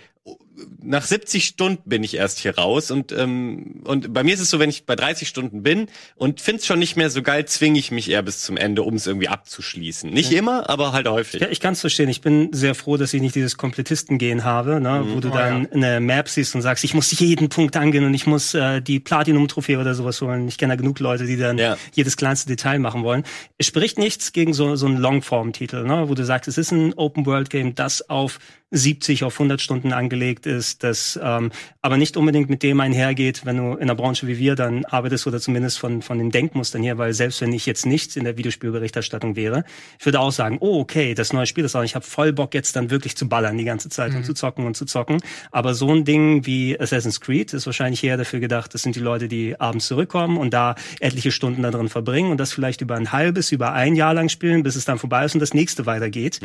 [0.81, 4.49] nach 70 Stunden bin ich erst hier raus und ähm, und bei mir ist es
[4.49, 7.79] so, wenn ich bei 30 Stunden bin und find's schon nicht mehr so geil, zwinge
[7.79, 10.09] ich mich eher bis zum Ende, um es irgendwie abzuschließen.
[10.09, 11.39] Nicht immer, aber halt häufig.
[11.41, 12.09] Ja, ich kann es verstehen.
[12.09, 15.63] Ich bin sehr froh, dass ich nicht dieses Komplettisten-Gehen habe, ne, wo du Oh, dann
[15.63, 15.71] ja.
[15.71, 18.99] eine Map siehst und sagst, ich muss jeden Punkt angehen und ich muss äh, die
[18.99, 20.47] Platinum-Trophäe oder sowas holen.
[20.49, 21.77] Ich kenne da genug Leute, die dann Ja.
[21.93, 23.23] jedes kleinste Detail machen wollen.
[23.57, 26.93] Es spricht nichts gegen so, so einen Longform-Titel, ne, wo du sagst, es ist ein
[26.95, 28.39] Open-World-Game, das auf
[28.71, 31.51] 70 auf 100 Stunden angelegt ist, das ähm,
[31.81, 35.27] aber nicht unbedingt mit dem einhergeht, wenn du in einer Branche wie wir dann arbeitest
[35.27, 38.37] oder zumindest von von den Denkmustern hier, weil selbst wenn ich jetzt nicht in der
[38.37, 39.63] Videospielberichterstattung wäre,
[39.99, 42.53] ich würde auch sagen, oh okay, das neue Spiel ist auch, ich habe voll Bock
[42.53, 45.73] jetzt dann wirklich zu ballern die ganze Zeit und zu zocken und zu zocken, aber
[45.73, 49.27] so ein Ding wie Assassin's Creed ist wahrscheinlich eher dafür gedacht, das sind die Leute,
[49.27, 53.11] die abends zurückkommen und da etliche Stunden da drin verbringen und das vielleicht über ein
[53.11, 56.39] halbes, über ein Jahr lang spielen, bis es dann vorbei ist und das nächste weitergeht.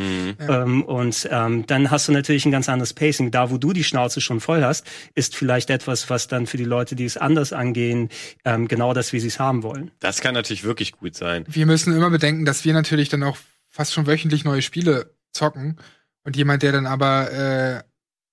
[0.48, 3.30] Ähm, und ähm, dann hast du natürlich ein ganz anderes Pacing.
[3.30, 6.64] Da, wo du die Schnauze schon voll hast, ist vielleicht etwas, was dann für die
[6.64, 8.08] Leute, die es anders angehen,
[8.44, 9.90] ähm, genau das, wie sie es haben wollen.
[10.00, 11.44] Das kann natürlich wirklich gut sein.
[11.46, 13.36] wir müssen immer bedenken, dass wir natürlich dann auch
[13.68, 15.76] fast schon wöchentlich neue Spiele zocken
[16.22, 17.82] und jemand, der dann aber äh,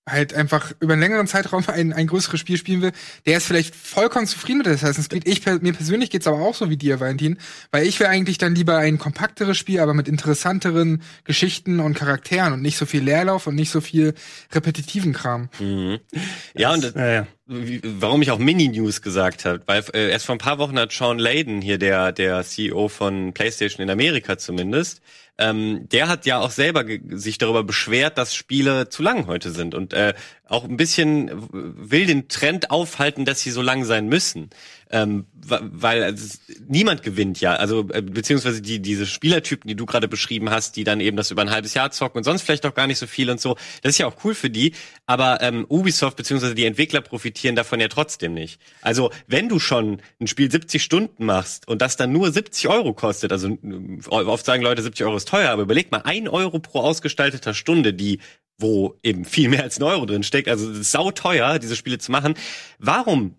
[0.08, 2.92] halt einfach über einen längeren Zeitraum ein, ein größeres Spiel spielen will,
[3.24, 5.28] der ist vielleicht vollkommen zufrieden mit Assassin's Creed.
[5.28, 7.38] Ich, mir persönlich geht's aber auch so wie dir, Valentin,
[7.70, 12.52] weil ich will eigentlich dann lieber ein kompakteres Spiel, aber mit interessanteren Geschichten und Charakteren
[12.52, 14.14] und nicht so viel Leerlauf und nicht so viel
[14.52, 15.48] repetitiven Kram.
[15.60, 16.00] Mhm.
[16.54, 17.26] Ja, und Ja, ja.
[17.46, 20.90] wie, warum ich auch Mini-News gesagt habe, weil äh, erst vor ein paar Wochen hat
[20.90, 25.00] Sean Layden hier, der, der CEO von PlayStation in Amerika zumindest,
[25.38, 29.74] ähm, der hat ja auch selber sich darüber beschwert, dass Spiele zu lang heute sind
[29.74, 30.14] und äh,
[30.46, 34.50] auch ein bisschen will den Trend aufhalten, dass sie so lang sein müssen.
[34.92, 36.38] Ähm, weil also,
[36.68, 40.84] niemand gewinnt ja, also äh, beziehungsweise die diese Spielertypen, die du gerade beschrieben hast, die
[40.84, 43.06] dann eben das über ein halbes Jahr zocken und sonst vielleicht auch gar nicht so
[43.06, 43.56] viel und so.
[43.80, 44.74] Das ist ja auch cool für die,
[45.06, 48.60] aber ähm, Ubisoft beziehungsweise die Entwickler profitieren davon ja trotzdem nicht.
[48.82, 52.92] Also wenn du schon ein Spiel 70 Stunden machst und das dann nur 70 Euro
[52.92, 56.58] kostet, also äh, oft sagen Leute 70 Euro ist teuer, aber überleg mal ein Euro
[56.58, 58.18] pro ausgestalteter Stunde, die
[58.58, 60.48] wo eben viel mehr als ein Euro drin steckt.
[60.48, 62.34] Also sau teuer, diese Spiele zu machen.
[62.78, 63.34] Warum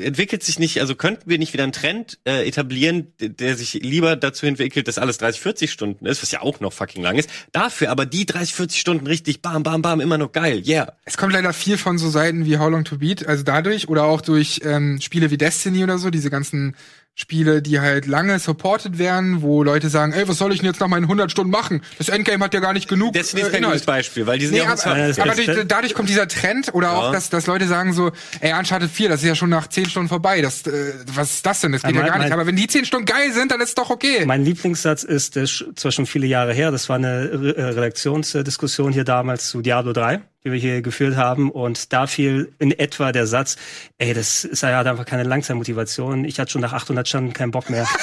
[0.00, 4.16] entwickelt sich nicht, also könnten wir nicht wieder einen Trend äh, etablieren, der sich lieber
[4.16, 7.30] dazu entwickelt, dass alles 30, 40 Stunden ist, was ja auch noch fucking lang ist.
[7.52, 10.92] Dafür aber die 30, 40 Stunden richtig bam, bam, bam, immer noch geil, yeah.
[11.04, 14.04] Es kommt leider viel von so Seiten wie How Long to Beat, also dadurch oder
[14.04, 16.74] auch durch ähm, Spiele wie Destiny oder so, diese ganzen
[17.18, 20.80] Spiele, die halt lange supported werden, wo Leute sagen, ey, was soll ich denn jetzt
[20.80, 21.80] nach meinen 100 Stunden machen?
[21.96, 24.52] Das Endgame hat ja gar nicht genug Destiny ist kein gutes Beispiel, weil die sind
[24.54, 26.94] Nee, ja auch aber, ins- aber durch, dadurch kommt dieser Trend oder Ja.
[26.96, 29.88] auch, dass, dass Leute sagen so, ey, Uncharted 4, das ist ja schon nach 10
[29.88, 30.42] Stunden vorbei.
[30.42, 31.72] Das, äh, was ist das denn?
[31.72, 32.32] Das geht Ja, ja, mein- gar nicht.
[32.34, 34.26] Aber wenn die 10 Stunden geil sind, dann ist es doch okay.
[34.26, 38.92] Mein Lieblingssatz ist, das ist zwar schon viele Jahre her, das war eine äh, Redaktionsdiskussion
[38.92, 41.50] hier damals zu Diablo 3, die wir hier geführt haben.
[41.50, 43.56] Und da fiel in etwa der Satz,
[43.98, 46.24] ey, das ist ja einfach keine Langzeitmotivation.
[46.24, 47.86] Ich hatte schon nach 800 Stunden keinen Bock mehr.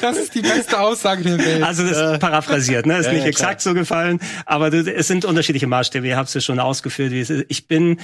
[0.00, 1.62] Das ist die beste Aussage der Welt.
[1.62, 2.98] Also das ist paraphrasiert, ne?
[2.98, 6.06] Ist Ja, nicht ja, exakt so gefallen, aber es sind unterschiedliche Maßstäbe.
[6.06, 7.12] Ihr habt es ja schon ausgeführt.
[7.12, 7.46] Wie es ist.
[7.48, 7.98] Ich bin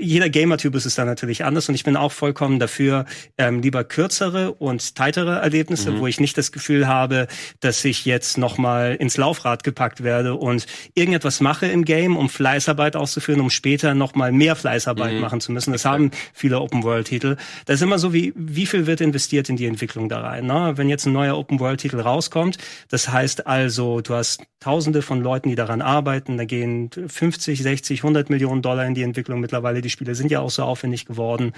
[0.00, 3.04] jeder Gamer-Typ ist es da natürlich anders und ich bin auch vollkommen dafür,
[3.36, 7.26] ähm, lieber kürzere und tightere Erlebnisse, wo ich nicht das Gefühl habe,
[7.60, 12.96] dass ich jetzt nochmal ins Laufrad gepackt werde und irgendetwas mache im Game, um Fleißarbeit
[12.96, 15.72] auszuführen, um später nochmal mehr Fleißarbeit machen zu müssen.
[15.72, 17.36] Das haben viele Open-World-Titel.
[17.66, 20.46] Das ist immer so, wie, wie viel wird investiert in die Entwicklung da rein.
[20.46, 20.72] Ne?
[20.76, 22.56] Wenn jetzt ein neuer Open-World-Titel rauskommt,
[22.88, 28.00] das heißt also, du hast tausende von Leuten, die daran arbeiten, da gehen 50, 60,
[28.00, 29.65] 100 Millionen Dollar in die Entwicklung mittlerweile.
[29.74, 31.52] Die Spiele sind ja auch so aufwendig geworden.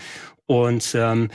[0.46, 1.30] Und ähm,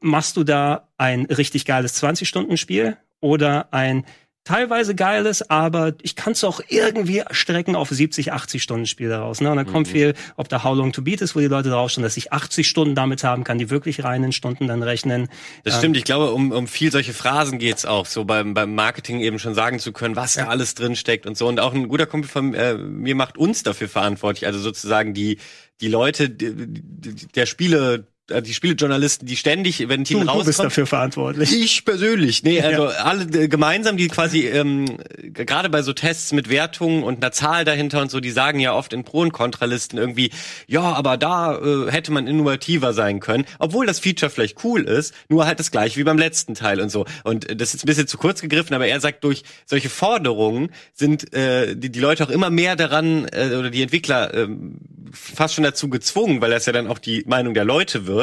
[0.00, 4.04] machst du da ein richtig geiles 20-Stunden-Spiel oder ein
[4.48, 9.42] teilweise geiles, aber ich kann es auch irgendwie strecken auf 70, 80 Stunden Spiel daraus.
[9.42, 9.50] Ne?
[9.50, 12.02] Und dann kommt viel, ob da How Long to Beat ist, wo die Leute draufstehen,
[12.02, 15.28] dass ich 80 Stunden damit haben kann, die wirklich reinen Stunden dann rechnen.
[15.64, 19.20] Das stimmt, ich glaube, um, um viel solche Phrasen geht's auch, so beim, beim Marketing
[19.20, 21.46] eben schon sagen zu können, was da alles drin steckt und so.
[21.46, 25.36] Und auch ein guter Kumpel von äh, mir macht uns dafür verantwortlich, also sozusagen die,
[25.80, 30.58] die Leute der Spiele, die Spielejournalisten, die ständig, wenn ein Titel Du, du rauskommt, bist
[30.60, 31.52] dafür verantwortlich.
[31.52, 34.98] ich persönlich, nee, also alle äh, gemeinsam, die quasi ähm,
[35.32, 38.74] gerade bei so Tests mit Wertungen und einer Zahl dahinter und so, die sagen ja
[38.74, 40.30] oft in Pro- und Kontralisten irgendwie,
[40.66, 45.14] ja, aber da äh, hätte man innovativer sein können, obwohl das Feature vielleicht cool ist,
[45.28, 47.06] nur halt das gleiche wie beim letzten Teil und so.
[47.24, 50.70] Und äh, das ist ein bisschen zu kurz gegriffen, aber er sagt, durch solche Forderungen
[50.92, 54.76] sind äh, die, die Leute auch immer mehr daran äh, oder die Entwickler ähm,
[55.12, 58.17] fast schon dazu gezwungen, weil das ja dann auch die Meinung der Leute wird,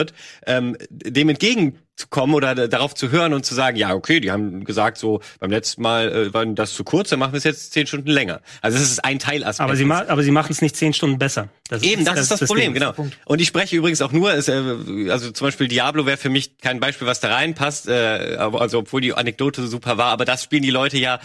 [0.45, 4.97] ähm, dem entgegenzukommen oder darauf zu hören und zu sagen, ja, okay, die haben gesagt,
[4.97, 7.87] so beim letzten Mal äh, war das zu kurz, dann machen wir es jetzt zehn
[7.87, 8.41] Stunden länger.
[8.61, 9.67] Also das ist ein Teilaspekt.
[9.67, 11.49] Aber sie, ma aber sie machen es nicht zehn Stunden besser.
[11.69, 12.81] Das Eben, das, ist das, Problem, Ding.
[12.81, 12.93] genau.
[13.25, 16.57] Und ich spreche übrigens auch nur, es, äh, also zum Beispiel Diablo wäre für mich
[16.57, 20.63] kein Beispiel, was da reinpasst, äh, also obwohl die Anekdote super war, aber das spielen
[20.63, 21.19] die Leute ja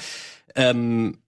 [0.54, 1.18] ähm,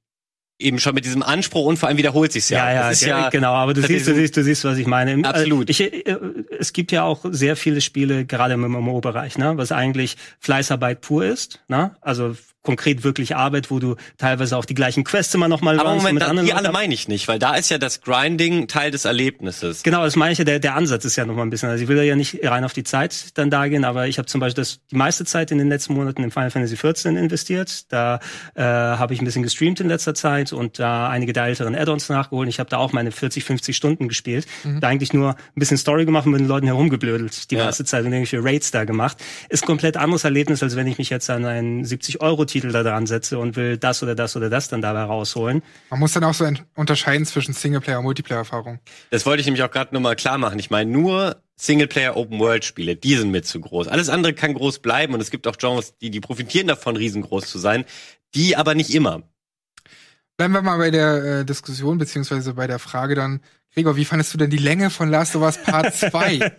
[0.62, 2.70] eben schon mit diesem Anspruch und vor allem wiederholt sich's ja.
[2.72, 5.12] Ja, ja, ja genau, aber du siehst, du siehst, du siehst, was ich meine.
[5.12, 5.68] Im- Absolut.
[5.70, 6.16] Ich, äh,
[6.58, 11.24] es gibt ja auch sehr viele Spiele, gerade im MMO-Bereich, ne, was eigentlich Fleißarbeit pur
[11.24, 11.94] ist, ne?
[12.00, 15.94] Also konkret wirklich Arbeit, wo du teilweise auch die gleichen Quests immer noch mal aber
[15.94, 18.68] Moment, mit da, anderen die alle meine ich nicht, weil da ist ja das Grinding
[18.68, 19.82] Teil des Erlebnisses.
[19.82, 21.68] Genau, das meine ich ja, der, der Ansatz ist ja noch mal ein bisschen.
[21.68, 24.26] Also ich will ja nicht rein auf die Zeit dann da gehen, aber ich habe
[24.26, 27.92] zum Beispiel das, die meiste Zeit in den letzten Monaten in Final Fantasy XIV investiert.
[27.92, 28.20] Da
[28.54, 32.08] äh, habe ich ein bisschen gestreamt in letzter Zeit und da einige der älteren Add-ons
[32.08, 32.48] nachgeholt.
[32.48, 34.46] Ich habe da auch meine 40, 50 Stunden gespielt.
[34.80, 37.64] Da eigentlich nur ein bisschen Story gemacht und mit den Leuten herumgeblödelt die Ja.
[37.64, 39.16] meiste Zeit und irgendwelche Raids da gemacht.
[39.48, 41.84] Ist ein komplett anderes Erlebnis, als wenn ich mich jetzt an einen
[42.52, 45.62] 70-Euro-Titel da dran setze und will das oder das oder das dann dabei rausholen.
[45.90, 48.78] Man muss dann auch so ein- unterscheiden zwischen Singleplayer und Multiplayer-Erfahrung.
[49.10, 50.58] Das wollte ich nämlich auch gerade nochmal klar machen.
[50.58, 53.88] Ich meine, nur Singleplayer Open World Spiele, die sind mir zu groß.
[53.88, 57.46] Alles andere kann groß bleiben und es gibt auch Genres, die, die profitieren davon, riesengroß
[57.46, 57.84] zu sein,
[58.34, 59.22] die aber nicht immer.
[60.36, 63.40] Bleiben wir mal bei der äh, Diskussion, beziehungsweise bei der Frage dann,
[63.74, 66.52] Gregor, wie fandest du denn die Länge von Last of Us Part 2?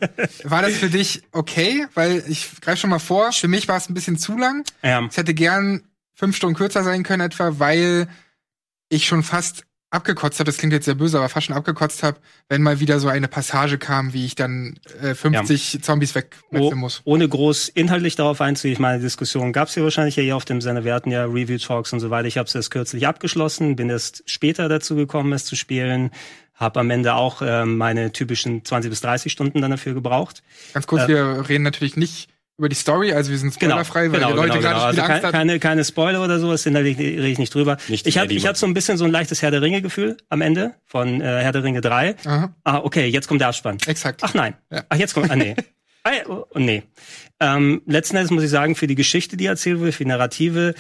[0.46, 1.86] war das für dich okay?
[1.94, 4.64] Weil ich greife schon mal vor, für mich war es ein bisschen zu lang.
[4.84, 5.06] Ja.
[5.10, 5.84] Es hätte gern
[6.16, 8.08] fünf Stunden kürzer sein können etwa, weil
[8.90, 12.18] ich schon fast abgekotzt habe, das klingt jetzt sehr böse, aber fast schon abgekotzt habe,
[12.50, 16.76] wenn mal wieder so eine Passage kam, wie ich dann äh, 50 Zombies wegmetzeln Oh,
[16.76, 17.02] muss.
[17.04, 20.46] ohne groß inhaltlich darauf einzugehen, ich meine, Diskussion gab es hier wahrscheinlich ja hier auf
[20.46, 20.84] dem Sender.
[20.84, 22.28] Wir hatten ja Review-Talks und so weiter.
[22.28, 26.10] Ich habe es erst kürzlich abgeschlossen, bin erst später dazu gekommen, es zu spielen.
[26.56, 30.44] Habe am Ende auch ähm, meine typischen 20 bis 30 Stunden dann dafür gebraucht.
[30.74, 34.12] Ganz kurz, Äh, wir reden natürlich nicht über die Story, also wir sind Genau, spoilerfrei,
[34.12, 34.86] weil genau, die Leute genau, gerade genau.
[34.86, 37.78] Also Angst kein, keine, keine Spoiler oder sowas, da rede ich nicht drüber.
[37.88, 40.42] Nicht ich habe ich hab so ein bisschen so ein leichtes Herr der Ringe-Gefühl am
[40.42, 42.16] Ende von äh, Herr der Ringe 3.
[42.26, 43.78] Aha, Ah, okay, jetzt kommt der Abspann.
[43.88, 44.22] exakt.
[44.24, 44.54] Ach nein.
[44.72, 44.84] Ja.
[44.90, 45.32] Ach, jetzt kommt.
[45.32, 45.56] Ah, nee.
[46.06, 46.84] Ah, oh, oh, nee.
[47.40, 50.74] Ähm, letzten Endes muss ich sagen, für die Geschichte, die erzählt wurde, für die Narrative,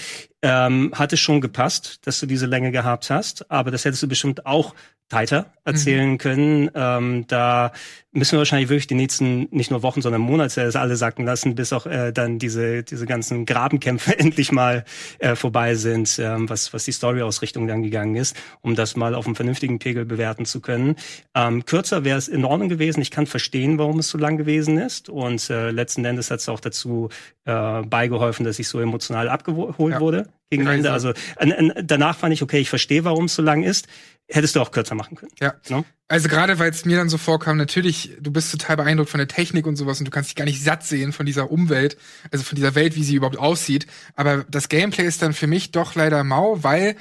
[0.43, 3.49] ähm, hat es schon gepasst, dass du diese Länge gehabt hast.
[3.49, 4.75] Aber das hättest du bestimmt auch
[5.09, 6.71] tighter erzählen können.
[6.73, 7.71] Ähm, da
[8.11, 11.55] müssen wir wahrscheinlich wirklich die nächsten, nicht nur Wochen, sondern Monate das alle sacken lassen,
[11.55, 14.83] bis auch äh, dann diese, diese ganzen Grabenkämpfe endlich mal
[15.19, 19.25] äh, vorbei sind, ähm, was, was die Story-Ausrichtung dann gegangen ist, um das mal auf
[19.25, 20.95] einem vernünftigen Pegel bewerten zu können.
[21.35, 23.01] Ähm, kürzer wäre es in Ordnung gewesen.
[23.01, 25.09] Ich kann verstehen, warum es so lang gewesen ist.
[25.09, 27.09] Und äh, letzten Endes hat es auch dazu
[27.45, 29.99] äh, beigeholfen, dass ich so emotional abgeholt Ja.
[29.99, 30.91] wurde gegen ich Ende.
[30.91, 33.87] Also an, an, danach fand ich, okay, ich verstehe, warum es so lang ist.
[34.29, 35.33] Hättest du auch kürzer machen können.
[35.41, 35.55] Ja.
[35.69, 35.83] No?
[36.07, 39.27] Also gerade weil es mir dann so vorkam, natürlich, du bist total beeindruckt von der
[39.27, 41.97] Technik und sowas und du kannst dich gar nicht satt sehen von dieser Umwelt,
[42.31, 43.85] also von dieser Welt, wie sie überhaupt aussieht.
[44.15, 46.95] Aber das Gameplay ist dann für mich doch leider mau, weil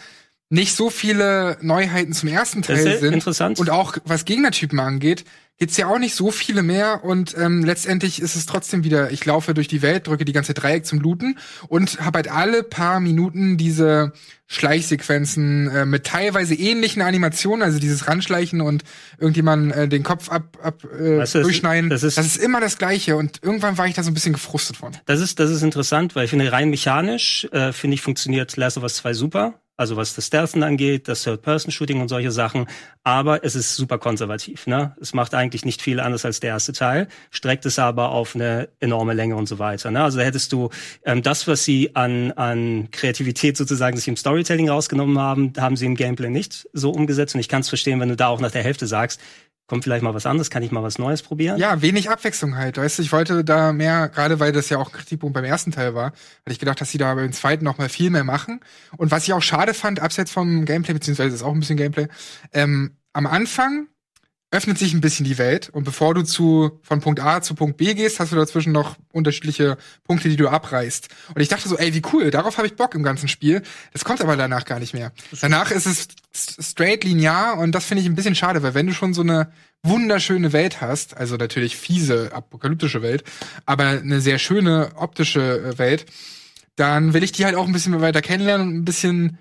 [0.49, 3.15] nicht so viele Neuheiten zum ersten Teil sind.
[3.15, 3.59] interessant.
[3.59, 5.25] Und auch was Gegnertypen angeht,
[5.63, 9.25] gibt's ja auch nicht so viele mehr und ähm, letztendlich ist es trotzdem wieder, ich
[9.25, 11.39] laufe durch die Welt, drücke die ganze Dreieck zum Looten
[11.69, 14.13] und habe halt alle paar Minuten diese
[14.49, 18.83] Schleichsequenzen äh, mit teilweise ähnlichen Animationen, also dieses Ranschleichen und
[19.19, 21.91] irgendjemand äh, den Kopf ab, ab äh, Weißt du, das- durchschneiden.
[21.91, 24.33] das ist- das ist immer das Gleiche und irgendwann war ich da so ein bisschen
[24.33, 24.91] gefrustet von.
[25.07, 28.77] Das ist, das ist interessant, weil ich finde, rein mechanisch, äh, finde ich, funktioniert Last
[28.79, 29.55] of Us 2 super.
[29.83, 32.67] Also was das Stealthen angeht, das Third-Person-Shooting und solche Sachen.
[33.03, 34.69] Aber es ist super konservativ.
[34.69, 34.95] Ne?
[35.01, 38.69] Es macht eigentlich nicht viel anders als der erste Teil, streckt es aber auf eine
[38.79, 39.91] enorme Länge und so weiter.
[39.91, 40.01] Ne?
[40.01, 40.71] Also da hättest du
[41.05, 45.87] ähm, das, was sie an, an Kreativität sozusagen sich im Storytelling rausgenommen haben, haben sie
[45.87, 47.35] im Gameplay nicht so umgesetzt.
[47.35, 49.21] Und ich kann es verstehen, wenn du da auch nach der Hälfte sagst,
[49.73, 51.59] kommt vielleicht mal was anderes, kann ich mal was Neues probieren.
[51.59, 52.77] Ja, wenig Abwechslung halt.
[52.77, 55.71] Weißt du, ich wollte da mehr, gerade weil das ja auch ein Kritikpunkt beim ersten
[55.71, 58.61] Teil war, hatte ich gedacht, dass sie da beim zweiten noch mal viel mehr machen.
[58.99, 62.09] Und was ich auch schade fand, abseits vom Gameplay, beziehungsweise ist auch ein bisschen Gameplay,
[62.53, 63.87] ähm, am Anfang
[64.53, 67.79] öffnet sich ein bisschen die Welt und bevor du zu von Punkt A zu Punkt
[67.79, 71.09] B gehst, hast du dazwischen noch unterschiedliche Punkte, die du abreißt.
[71.35, 73.63] Und ich dachte so, ey, wie cool, darauf habe ich Bock im ganzen Spiel.
[73.95, 75.13] Das kommt aber danach gar nicht mehr.
[75.41, 76.09] Danach ist es
[76.61, 79.51] straight linear und das finde ich ein bisschen schade, weil wenn du schon so eine
[79.83, 83.25] wunderschöne Welt hast, also natürlich fiese apokalyptische Welt,
[83.65, 86.07] aber eine sehr schöne optische äh, Welt,
[86.77, 89.39] dann will ich die halt auch ein bisschen weiter kennenlernen und ein bisschen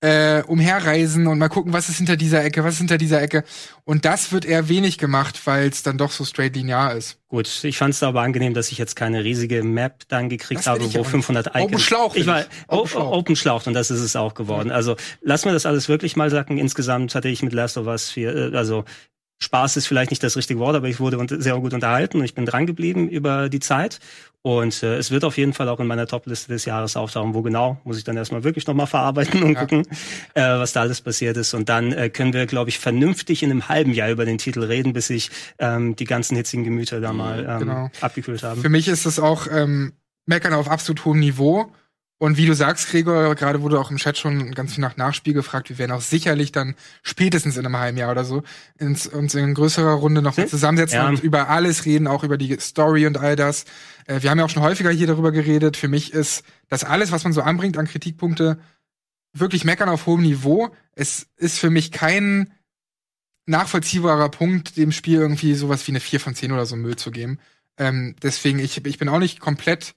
[0.00, 3.44] äh, umherreisen und mal gucken, was ist hinter dieser Ecke, was ist hinter dieser Ecke.
[3.84, 7.18] Und das wird eher wenig gemacht, weil es dann doch so straight linear ist.
[7.28, 10.66] Gut, ich fand es aber angenehm, dass ich jetzt keine riesige Map dann gekriegt Das
[10.66, 11.10] habe, wo aber nicht.
[11.10, 11.64] 500 Icons.
[11.64, 12.44] Open Schlauch Ich war.
[12.68, 13.12] Open Schlauch.
[13.12, 14.70] Open Schlauch und das ist es auch geworden.
[14.70, 16.58] Also lass mir das alles wirklich mal sacken.
[16.58, 18.84] Insgesamt hatte ich mit Last of Us viel, äh, also
[19.38, 22.34] Spaß ist vielleicht nicht das richtige Wort, aber ich wurde sehr gut unterhalten und ich
[22.34, 24.00] bin dran geblieben über die Zeit.
[24.42, 27.34] Und äh, es wird auf jeden Fall auch in meiner Top-Liste des Jahres auftauchen.
[27.34, 29.60] Wo genau, muss ich dann erstmal wirklich nochmal verarbeiten und Ja.
[29.60, 29.82] gucken,
[30.34, 31.52] äh, was da alles passiert ist.
[31.52, 34.62] Und dann äh, können wir, glaube ich, vernünftig in einem halben Jahr über den Titel
[34.62, 37.90] reden, bis sich ähm, die ganzen hitzigen Gemüter da mal ähm, Genau.
[38.00, 38.62] abgekühlt haben.
[38.62, 39.94] Für mich ist es auch ähm,
[40.26, 41.66] Meckern auf absolut hohem Niveau.
[42.18, 45.34] Und wie du sagst, Gregor, gerade wurde auch im Chat schon ganz viel nach Nachspiel
[45.34, 45.68] gefragt.
[45.68, 48.42] Wir werden auch sicherlich dann spätestens in einem halben Jahr oder so
[48.78, 50.48] ins, uns in größerer Runde noch mal Hm?
[50.50, 51.08] zusammensetzen Ja.
[51.08, 53.66] und über alles reden, auch über die Story und all das.
[54.06, 55.76] Äh, wir haben ja auch schon häufiger hier darüber geredet.
[55.76, 58.58] Für mich ist das alles, was man so anbringt an Kritikpunkte,
[59.34, 60.70] wirklich Meckern auf hohem Niveau.
[60.92, 62.50] Es ist für mich kein
[63.44, 67.10] nachvollziehbarer Punkt, dem Spiel irgendwie sowas wie eine 4 von 10 oder so Müll zu
[67.10, 67.38] geben.
[67.78, 69.94] Ähm, deswegen, ich, ich bin auch nicht komplett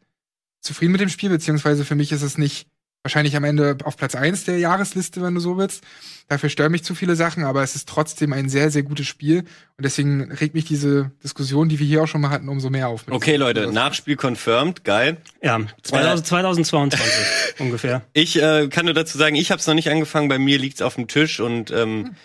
[0.61, 2.67] zufrieden mit dem Spiel, beziehungsweise für mich ist es nicht
[3.03, 5.83] wahrscheinlich am Ende auf Platz 1 der Jahresliste, wenn du so willst.
[6.27, 9.39] Dafür stören mich zu viele Sachen, aber es ist trotzdem ein sehr, sehr gutes Spiel.
[9.39, 12.89] Und deswegen regt mich diese Diskussion, die wir hier auch schon mal hatten, umso mehr
[12.89, 13.05] auf.
[13.09, 15.17] Okay, Leute, Nachspiel confirmed, geil.
[15.41, 17.09] Ja, 2000, 2022
[17.59, 18.03] ungefähr.
[18.13, 20.27] Ich äh, kann nur dazu sagen, ich habe es noch nicht angefangen.
[20.27, 22.15] Bei mir liegt's auf dem Tisch und ähm,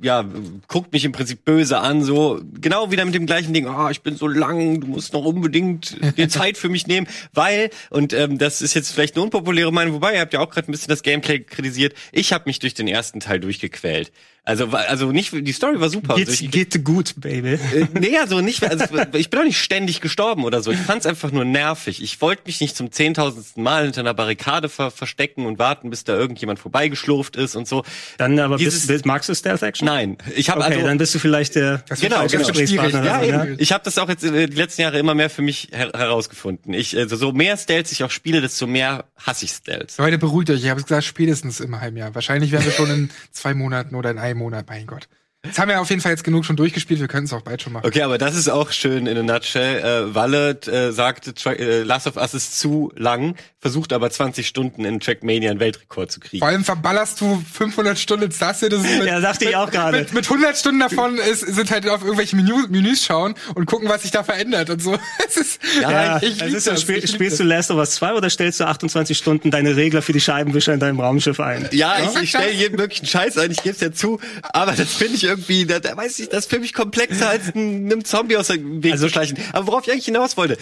[0.00, 0.24] ja,
[0.66, 4.02] guckt mich im Prinzip böse an, so genau wieder mit dem gleichen Ding, ah, ich
[4.02, 8.38] bin so lang, du musst noch unbedingt dir Zeit für mich nehmen, weil, und ähm,
[8.38, 10.88] das ist jetzt vielleicht eine unpopuläre Meinung, wobei, ihr habt ja auch gerade ein bisschen
[10.88, 14.12] das Gameplay kritisiert, ich habe mich durch den ersten Teil durchgequält.
[14.48, 16.14] Also, also nicht, die Story war super.
[16.14, 17.58] also Geht's, ich, geht gut, Baby.
[17.74, 18.82] äh, nee, also nicht, also
[19.12, 20.70] ich bin doch nicht ständig gestorben oder so.
[20.70, 22.02] Ich fand's einfach nur nervig.
[22.02, 26.04] Ich wollte mich nicht zum zehntausendsten Mal hinter einer Barrikade ver verstecken und warten, bis
[26.04, 27.84] da irgendjemand vorbeigeschlurft ist und so.
[28.16, 29.84] Dann aber Dieses- bist, bist, magst du Stealth Action?
[29.84, 32.28] Nein, ich habe Okay, also dann bist du vielleicht der Das Genau, genau.
[32.28, 32.46] schwierig.
[32.46, 33.56] Gesprächspartner Ja, so, eben.
[33.60, 36.72] Ich habe das auch jetzt äh, die letzten Jahre immer mehr für mich her herausgefunden.
[36.72, 39.92] Ich, also so mehr Stealth ich auch spiele, desto mehr hasse ich Stealth.
[39.98, 40.62] Leute, beruhigt euch.
[40.64, 42.14] Ich habe es gesagt, spätestens im halben Jahr.
[42.14, 44.66] Wahrscheinlich werden wir schon in zwei Monaten oder in einem Monat.
[44.68, 45.08] Mein Gott.
[45.46, 46.98] Jetzt haben wir auf jeden Fall jetzt genug schon durchgespielt.
[46.98, 47.86] Wir können es auch bald schon machen.
[47.86, 49.78] Okay, aber das ist auch schön in a nutshell.
[50.10, 54.48] Äh, Walle äh, sagte, Tra äh, Last of Us ist zu lang, versucht aber 20
[54.48, 56.40] Stunden in Trackmania einen Weltrekord zu kriegen.
[56.40, 58.98] Vor allem verballerst du 500 Stunden in Star Citizen.
[58.98, 59.98] Mit, Ja, dachte ich auch gerade.
[59.98, 63.88] Mit, mit 100 Stunden davon ist, sind halt auf irgendwelche Menü, Menüs schauen und gucken,
[63.88, 64.98] was sich da verändert und so.
[65.28, 67.38] Es ist, Ja, ich es lieb ist das, spiel, ich spielst das.
[67.38, 70.74] du Last of Us 2 oder stellst du 28 Stunden deine Regler für die Scheibenwischer
[70.74, 71.68] in deinem Raumschiff ein?
[71.70, 74.94] Ja, ich, ich stelle jeden möglichen Scheiß ein, ich gebe es ja zu, aber das
[74.94, 78.04] finde ich irgendwie, da, da weiß ich, das ist für mich komplexer als ein- einem
[78.04, 79.38] Zombie aus dem Weg Also- zu schleichen.
[79.52, 80.56] Aber worauf ich eigentlich hinaus wollte,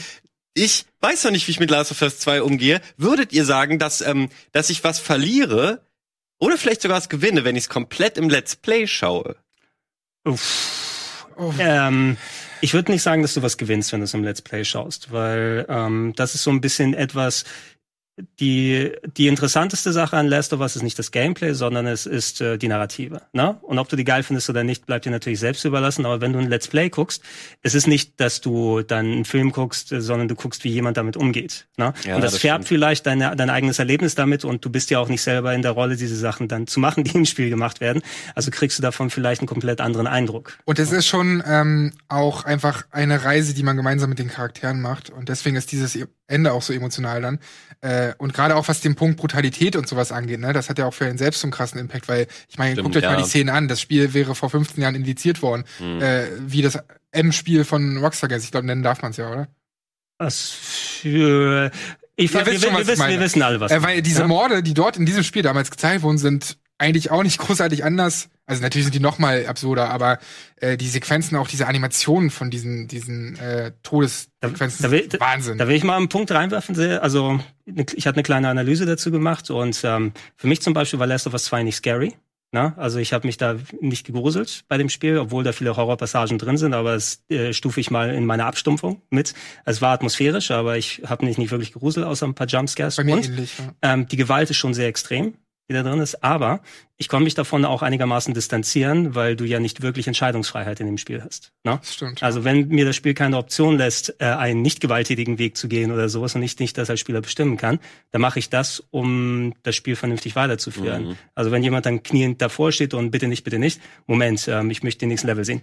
[0.55, 2.81] ich weiß noch nicht, wie ich mit Last of Us 2 umgehe.
[2.97, 5.83] Würdet ihr sagen, dass, ähm, dass ich was verliere
[6.39, 9.37] oder vielleicht sogar was gewinne, wenn ich es komplett im Let's Play schaue?
[10.25, 11.27] Uff.
[11.37, 11.53] Oh.
[11.59, 12.17] Ähm,
[12.63, 15.13] ich würde nicht sagen, dass du was gewinnst, wenn du es im Let's Play schaust,
[15.13, 17.45] weil ähm, das ist so ein bisschen etwas.
[18.41, 22.41] Die, die interessanteste Sache an Last of Us ist nicht das Gameplay, sondern es ist
[22.41, 23.21] äh, die Narrative.
[23.35, 23.59] Ne?
[23.61, 26.07] Und ob du die geil findest oder nicht, bleibt dir natürlich selbst überlassen.
[26.07, 27.23] Aber wenn du ein Let's Play guckst,
[27.63, 30.97] es ist nicht, dass du dann einen Film guckst, äh, sondern du guckst, wie jemand
[30.97, 31.67] damit umgeht.
[31.77, 31.93] Ne?
[32.05, 32.69] Ja, und das, das färbt stimmt.
[32.69, 35.73] vielleicht deine, dein eigenes Erlebnis damit und du bist ja auch nicht selber in der
[35.73, 38.03] Rolle, diese Sachen dann zu machen, die im Spiel gemacht werden.
[38.35, 40.57] Also kriegst du davon vielleicht einen komplett anderen Eindruck.
[40.65, 44.81] Und es ist schon ähm, auch einfach eine Reise, die man gemeinsam mit den Charakteren
[44.81, 45.11] macht.
[45.11, 45.99] Und deswegen ist dieses
[46.29, 47.39] Ende auch so emotional dann.
[47.83, 50.87] Äh, und gerade auch was den Punkt Brutalität und sowas angeht, ne, das hat ja
[50.87, 53.17] auch für einen selbst so einen krassen Impact, weil ich meine, Stimmt, guckt euch mal
[53.19, 53.23] ja.
[53.23, 53.69] die Szenen an.
[53.69, 56.01] Das Spiel wäre vor 15 Jahren indiziert worden, Hm.
[56.01, 56.79] äh, wie das
[57.13, 58.45] M-Spiel von Rockstar Games.
[58.45, 59.49] Ich glaube, nennen darf man es ja, oder?
[60.19, 61.71] Was für.
[62.17, 63.71] Ich Ihr wir, wisst schon, wir, wissen, wir wissen alle, was.
[63.71, 64.27] Äh, weil diese ja?
[64.27, 68.29] Morde, die dort in diesem Spiel damals gezeigt wurden, sind eigentlich auch nicht großartig anders.
[68.47, 70.19] Also natürlich sind die noch mal absurder, aber
[70.61, 75.59] äh, die Sequenzen, auch diese Animationen von diesen diesen äh, Todessequenzen, Da will- sind Wahnsinn.
[75.59, 76.79] Da will ich mal einen Punkt reinwerfen.
[77.01, 80.99] Also, ne- ich hatte eine kleine Analyse dazu gemacht und ähm, für mich zum Beispiel
[81.01, 82.15] war Last of Us 2 nicht scary.
[82.53, 86.39] Na, also ich habe mich da nicht gegruselt bei dem Spiel, obwohl da viele Horrorpassagen
[86.39, 89.35] drin sind, aber das äh, stufe ich mal in meiner Abstumpfung mit.
[89.65, 92.95] Es war atmosphärisch, aber ich habe mich nicht wirklich gegruselt, außer ein paar Jumpscares.
[92.97, 93.53] Bei mir und ähnlich.
[93.59, 93.93] Ja.
[93.95, 95.35] ähm, die Gewalt ist schon sehr extrem,
[95.69, 96.61] die da drin ist, aber
[96.97, 100.97] ich konnte mich davon auch einigermaßen distanzieren, weil du ja nicht wirklich Entscheidungsfreiheit in dem
[100.97, 101.53] Spiel hast.
[101.65, 101.79] Ne?
[101.81, 102.23] Das stimmt.
[102.23, 105.91] Also wenn mir das Spiel keine Option lässt, äh, einen nicht gewalttätigen Weg zu gehen
[105.91, 107.81] oder sowas und ich nicht das als Spieler bestimmen kann,
[108.13, 111.09] dann mache ich das, um das Spiel vernünftig weiterzuführen.
[111.09, 111.17] Mhm.
[111.35, 114.83] Also wenn jemand dann kniend davor steht und bitte nicht, bitte nicht, Moment, ähm, ich
[114.83, 115.63] möchte den nächsten Level sehen.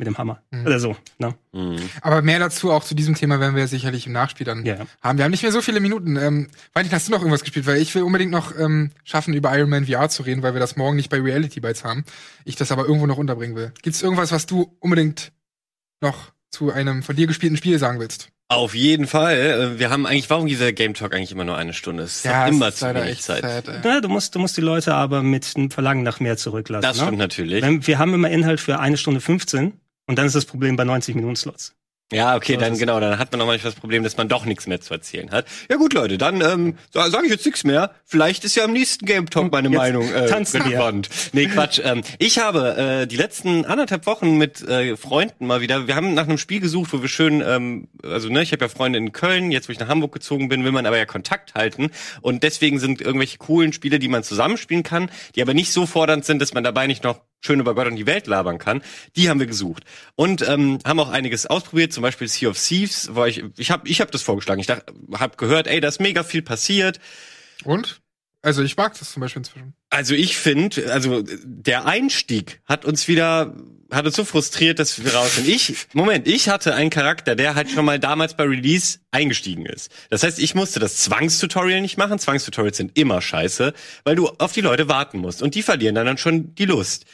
[0.00, 0.42] Mit dem Hammer.
[0.50, 0.64] Mhm.
[0.66, 0.96] Oder so.
[1.18, 1.34] Ne?
[1.52, 1.76] Mhm.
[2.00, 4.86] Aber mehr dazu auch zu diesem Thema werden wir sicherlich im Nachspiel dann Ja, ja.
[5.02, 5.18] haben.
[5.18, 6.16] Wir haben nicht mehr so viele Minuten.
[6.16, 7.66] Ähm, Valentin, hast du noch irgendwas gespielt?
[7.66, 10.60] Weil ich will unbedingt noch ähm, schaffen, über Iron Man VR zu reden, weil wir
[10.60, 12.04] das morgen nicht bei Reality Bites haben.
[12.46, 13.72] Ich das aber irgendwo noch unterbringen will.
[13.82, 15.32] Gibt's irgendwas, was du unbedingt
[16.00, 18.28] noch zu einem von dir gespielten Spiel sagen willst?
[18.48, 19.36] Auf jeden Fall.
[19.36, 22.02] Äh, Wir haben eigentlich, warum dieser Game Talk eigentlich immer nur eine Stunde?
[22.02, 23.42] Es ist es immer zu wenig Zeit.
[23.42, 23.84] sad.
[23.84, 26.82] Ja, du musst, du musst die Leute aber mit einem Verlangen nach mehr zurücklassen.
[26.82, 27.04] Das ne?
[27.04, 27.62] stimmt natürlich.
[27.62, 29.74] Wenn- Wir haben immer Inhalt für eine Stunde 15
[30.10, 31.72] und dann ist das Problem bei 90 Minuten Slots.
[32.12, 34.66] Ja, okay, dann genau, dann hat man noch manchmal das Problem, dass man doch nichts
[34.66, 35.46] mehr zu erzählen hat.
[35.70, 37.92] Ja gut, Leute, dann ähm, sa- sage ich jetzt nichts mehr.
[38.04, 41.08] Vielleicht ist ja am nächsten Game Talk meine Jetzt Meinung äh, relevant.
[41.32, 41.80] Nee, Quatsch.
[41.84, 46.12] Ähm, ich habe äh, die letzten anderthalb Wochen mit äh, Freunden mal wieder, wir haben
[46.14, 49.12] nach einem Spiel gesucht, wo wir schön, ähm, also ne, ich habe ja Freunde in
[49.12, 51.90] Köln, jetzt wo ich nach Hamburg gezogen bin, will man aber ja Kontakt halten.
[52.22, 56.24] Und deswegen sind irgendwelche coolen Spiele, die man zusammenspielen kann, die aber nicht so fordernd
[56.24, 58.82] sind, dass man dabei nicht noch schön über Gott und die Welt labern kann,
[59.16, 59.84] die haben wir gesucht
[60.14, 63.88] und ähm, haben auch einiges ausprobiert, zum Beispiel Sea of Thieves, wo ich ich habe
[63.88, 67.00] ich habe das vorgeschlagen, ich habe gehört, ey, da ist mega viel passiert.
[67.64, 68.00] Und?
[68.42, 69.74] Also ich mag das zum Beispiel inzwischen.
[69.90, 73.54] Also ich finde, also der Einstieg hat uns wieder
[73.90, 75.48] hat uns so frustriert, dass wir raus sind.
[75.48, 79.90] Ich Moment, ich hatte einen Charakter, der halt schon mal damals bei Release eingestiegen ist.
[80.10, 82.18] Das heißt, ich musste das Zwangstutorial nicht machen.
[82.18, 83.74] Zwangstutorials sind immer scheiße,
[84.04, 87.04] weil du auf die Leute warten musst und die verlieren dann, dann schon die Lust.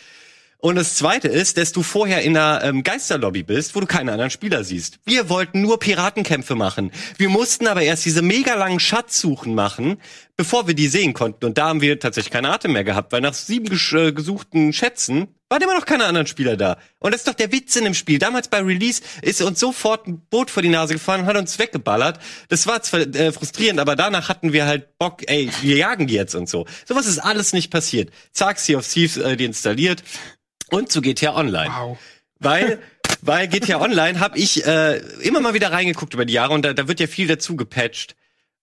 [0.58, 4.12] Und das zweite ist, dass du vorher in einer ähm, Geisterlobby bist, wo du keine
[4.12, 4.98] anderen Spieler siehst.
[5.04, 6.92] Wir wollten nur Piratenkämpfe machen.
[7.18, 9.98] Wir mussten aber erst diese mega langen Schatzsuchen machen,
[10.36, 11.44] bevor wir die sehen konnten.
[11.44, 14.72] Und da haben wir tatsächlich keine Atem mehr gehabt, weil nach sieben ges äh, gesuchten
[14.72, 16.76] Schätzen waren immer noch keine anderen Spieler da.
[16.98, 18.18] Und das ist doch der Witz in dem Spiel.
[18.18, 21.58] Damals bei Release ist uns sofort ein Boot vor die Nase gefahren und hat uns
[21.58, 22.20] weggeballert.
[22.48, 26.14] Das war zwar äh, frustrierend, aber danach hatten wir halt Bock, ey, wir jagen die
[26.14, 26.66] jetzt und so.
[26.84, 28.10] Sowas ist alles nicht passiert.
[28.32, 30.02] Zack, Sea of Thieves äh, deinstalliert
[30.70, 31.70] und zu GTA Online.
[31.70, 31.98] Wow.
[32.38, 32.80] Weil
[33.22, 36.74] weil GTA Online habe ich äh, immer mal wieder reingeguckt über die Jahre und da,
[36.74, 38.14] da wird ja viel dazu gepatcht.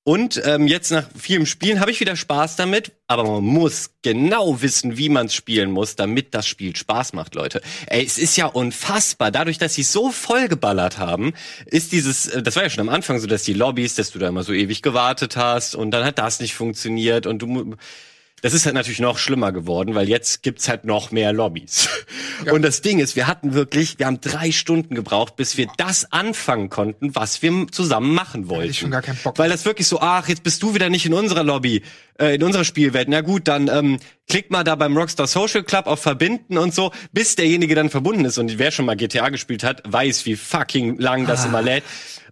[0.05, 4.61] Und ähm, jetzt nach vielem Spielen habe ich wieder Spaß damit, aber man muss genau
[4.61, 7.61] wissen, wie man es spielen muss, damit das Spiel Spaß macht, Leute.
[7.87, 9.31] Ey, es ist ja unfassbar.
[9.31, 11.33] Dadurch, dass sie so vollgeballert haben,
[11.65, 14.19] ist dieses, äh, das war ja schon am Anfang so, dass die Lobbys, dass du
[14.19, 17.77] da immer so ewig gewartet hast und dann hat das nicht funktioniert und du
[18.43, 21.87] das ist halt natürlich noch schlimmer geworden, weil jetzt gibt's halt noch mehr Lobbys.
[22.51, 26.11] Und das Ding ist, wir hatten wirklich, wir haben drei Stunden gebraucht, bis wir das
[26.11, 28.71] anfangen konnten, was wir zusammen machen wollten.
[28.71, 31.05] ich schon gar keinen Bock Weil das wirklich so, ach, jetzt bist du wieder nicht
[31.05, 31.83] in unserer Lobby,
[32.19, 33.07] äh, in unserer Spielwelt.
[33.07, 36.91] Na gut, dann ähm, klick mal da beim Rockstar Social Club auf Verbinden und so,
[37.13, 38.37] bis derjenige dann verbunden ist.
[38.37, 41.83] Und wer schon mal GTA gespielt hat, weiß, wie fucking lang das immer lädt.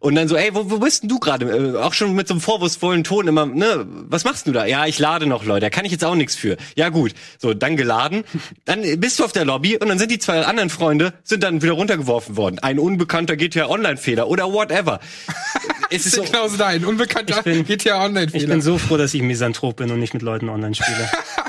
[0.01, 1.45] Und dann so, ey, wo, wo bist denn du gerade?
[1.45, 4.65] Äh, auch schon mit so einem vorwurfsvollen Ton immer, ne, was machst du da?
[4.65, 6.57] Ja, ich lade noch, Leute, da kann ich jetzt auch nichts für.
[6.75, 8.23] Ja gut, so, dann geladen,
[8.65, 11.61] dann bist du auf der Lobby und dann sind die zwei anderen Freunde, sind dann
[11.61, 12.57] wieder runtergeworfen worden.
[12.59, 14.99] Ein unbekannter GTA Online-Fehler oder whatever.
[15.91, 18.47] es ist so, Genau so ein unbekannter Ich bin- GTA Ich Online-Fehler.
[18.47, 21.09] bin so froh, dass ich Misanthrop bin und nicht mit Leuten online spiele.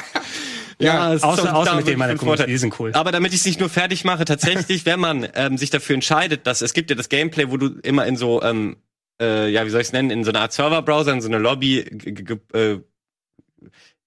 [0.84, 2.92] Ja, ist außer- außer mit denen meiner Community, die sind cool.
[2.94, 6.46] Aber damit ich es nicht nur fertig mache, tatsächlich, wenn man ähm, sich dafür entscheidet,
[6.46, 8.76] dass es gibt ja das Gameplay, wo du immer in so, ähm,
[9.20, 11.38] äh, ja, wie soll ich es nennen, in so eine Art Serverbrowser, in so eine
[11.38, 11.78] Lobby
[12.54, 12.78] äh,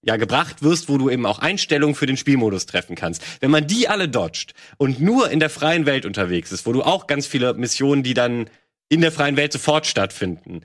[0.02, 3.22] ja, gebracht wirst, wo du eben auch Einstellungen für den Spielmodus treffen kannst.
[3.40, 6.82] Wenn man die alle dodgt und nur in der freien Welt unterwegs ist, wo du
[6.82, 8.48] auch ganz viele Missionen, die dann
[8.88, 10.60] in der freien Welt sofort stattfinden,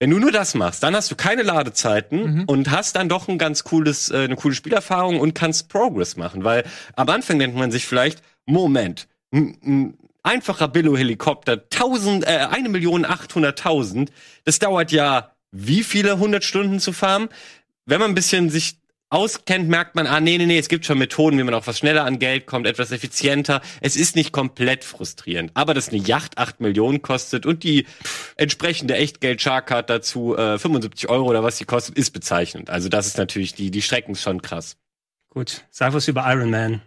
[0.00, 2.44] wenn du nur das machst, dann hast du keine Ladezeiten Mhm.
[2.46, 6.44] und hast dann doch ein ganz cooles, äh, eine coole Spielerfahrung und kannst Progress machen,
[6.44, 6.64] weil
[6.96, 13.04] am Anfang denkt man sich vielleicht, Moment, ein, ein einfacher Billo-Helikopter, 1000, äh, 1 Million
[13.06, 14.08] 800.000,
[14.44, 17.28] das dauert ja wie viele hundert Stunden zu farmen?
[17.86, 18.78] Wenn man ein bisschen sich
[19.10, 21.78] auskennt, merkt man, ah, nee, nee, nee, es gibt schon Methoden, wie man auch was
[21.78, 23.60] schneller an Geld kommt, etwas effizienter.
[23.80, 25.52] Es ist nicht komplett frustrierend.
[25.54, 27.86] Aber dass eine Yacht 8 Millionen kostet und die
[28.36, 32.70] entsprechende Echtgeld-Shark-Card dazu äh, 75 Euro oder was die kostet, ist bezeichnend.
[32.70, 34.76] Also das ist natürlich, die, die Strecken schon krass.
[35.30, 36.82] Gut, sag was über Iron Man.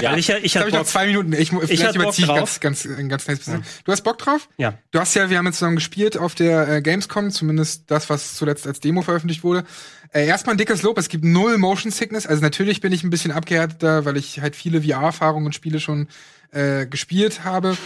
[0.00, 1.32] Ja, ich, ich Jetzt habe ich noch zwei Minuten.
[1.32, 3.64] Ich, vielleicht überziehe ich ganz, ganz, ein ganz kleines bisschen.
[3.84, 4.48] Du hast Bock drauf?
[4.56, 4.78] Ja.
[4.90, 8.34] Du hast ja, wir haben jetzt zusammen gespielt auf der äh, Gamescom, zumindest das, was
[8.34, 9.64] zuletzt als Demo veröffentlicht wurde.
[10.12, 12.26] Äh, erstmal ein dickes Lob, es gibt null Motion Sickness.
[12.26, 16.08] Also natürlich bin ich ein bisschen abgehärteter, weil ich halt viele VR-Erfahrungen und Spiele schon
[16.50, 17.76] äh, gespielt habe.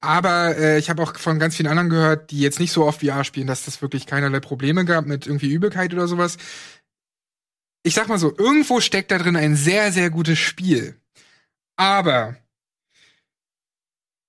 [0.00, 3.04] Aber äh, ich habe auch von ganz vielen anderen gehört, die jetzt nicht so oft
[3.04, 6.36] VR spielen, dass das wirklich keinerlei Probleme gab mit irgendwie Übelkeit oder sowas.
[7.82, 10.97] Ich sag mal so, irgendwo steckt da drin ein sehr, sehr gutes Spiel.
[11.78, 12.36] Aber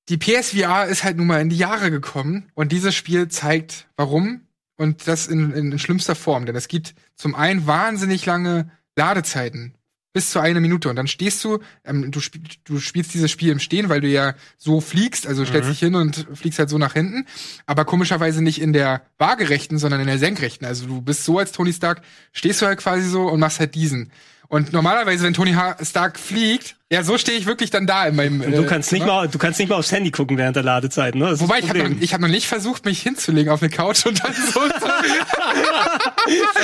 [0.08, 4.48] die PSVR ist halt nun mal in die Jahre gekommen und dieses Spiel zeigt, warum
[4.78, 6.46] und das in, in, in schlimmster Form.
[6.46, 9.74] Denn es gibt zum einen wahnsinnig lange Ladezeiten.
[10.14, 10.90] Bis zu eine Minute.
[10.90, 14.08] Und dann stehst du, ähm, du, spiel, du spielst dieses Spiel im Stehen, weil du
[14.08, 17.28] ja so fliegst, also stellst dich hin und fliegst halt so nach hinten.
[17.68, 20.66] Aber komischerweise nicht in der waagerechten, sondern in der senkrechten.
[20.66, 23.76] Also du bist so als Tony Stark, stehst du halt quasi so und machst halt
[23.76, 24.12] diesen.
[24.50, 28.42] Und normalerweise, wenn Tony Stark fliegt, ja, so stehe ich wirklich dann da in meinem.
[28.42, 29.14] Und du äh, kannst nicht Zimmer.
[29.14, 31.30] mal, du kannst nicht mal aufs Handy gucken während der Ladezeit, ne?
[31.30, 33.70] Das Wobei, das ich habe noch, ich hab noch nicht versucht, mich hinzulegen auf eine
[33.70, 34.60] Couch und dann so.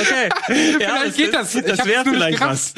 [0.00, 0.28] okay.
[0.80, 1.52] ja, vielleicht geht das.
[1.52, 2.74] Das, wäre nicht vielleicht was.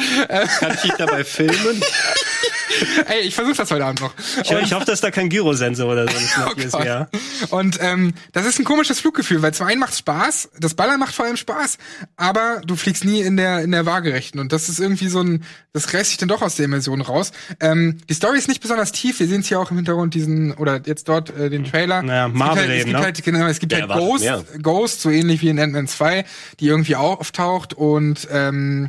[0.61, 1.83] kann ich dich dabei filmen?
[3.07, 4.13] Ey, ich versuche das heute Abend noch.
[4.43, 6.29] Ich, ich hoffe, dass da kein Gyrosensor oder so ist.
[6.49, 7.09] Oh ist ja.
[7.51, 11.15] Und ähm, das ist ein komisches Fluggefühl, weil zum einen macht Spaß, das Ballern macht
[11.15, 11.79] vor allem Spaß,
[12.17, 15.45] aber du fliegst nie in der in der waagerechten und das ist irgendwie so ein,
[15.73, 17.33] das reißt sich dann doch aus der Immersion raus.
[17.61, 19.21] Ähm, die Story ist nicht besonders tief.
[19.21, 22.03] Wir sehen es hier auch im Hintergrund diesen oder jetzt dort äh, den Trailer.
[22.03, 23.05] Naja, Es gibt Marvel halt, es gibt ne?
[23.05, 24.63] halt genau, es gibt halt Ghost.
[24.63, 26.25] Ghost, so ähnlich wie in Ant-Man 2,
[26.61, 28.89] die irgendwie auch auftaucht und ähm,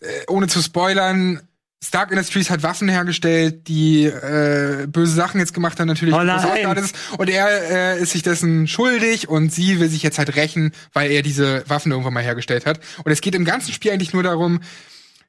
[0.00, 1.40] äh, ohne zu spoilern,
[1.82, 6.14] Stark Industries hat Waffen hergestellt, die äh, böse Sachen jetzt gemacht haben, natürlich.
[6.14, 6.76] Oh nein.
[6.76, 6.94] ist.
[7.16, 11.10] Und er äh, ist sich dessen schuldig und sie will sich jetzt halt rächen, weil
[11.10, 12.80] er diese Waffen irgendwann mal hergestellt hat.
[13.02, 14.60] Und es geht im ganzen Spiel eigentlich nur darum,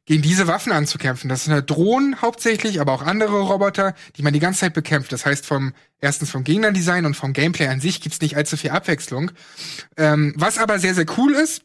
[0.06, 1.30] gegen diese Waffen anzukämpfen.
[1.30, 5.14] Das sind halt Drohnen hauptsächlich, aber auch andere Roboter, die man die ganze Zeit bekämpft.
[5.14, 8.72] Das heißt, vom erstens vom Gegnerdesign und vom Gameplay an sich gibt's nicht allzu viel
[8.72, 9.32] Abwechslung.
[9.96, 11.62] Ähm, was aber sehr, sehr cool ist,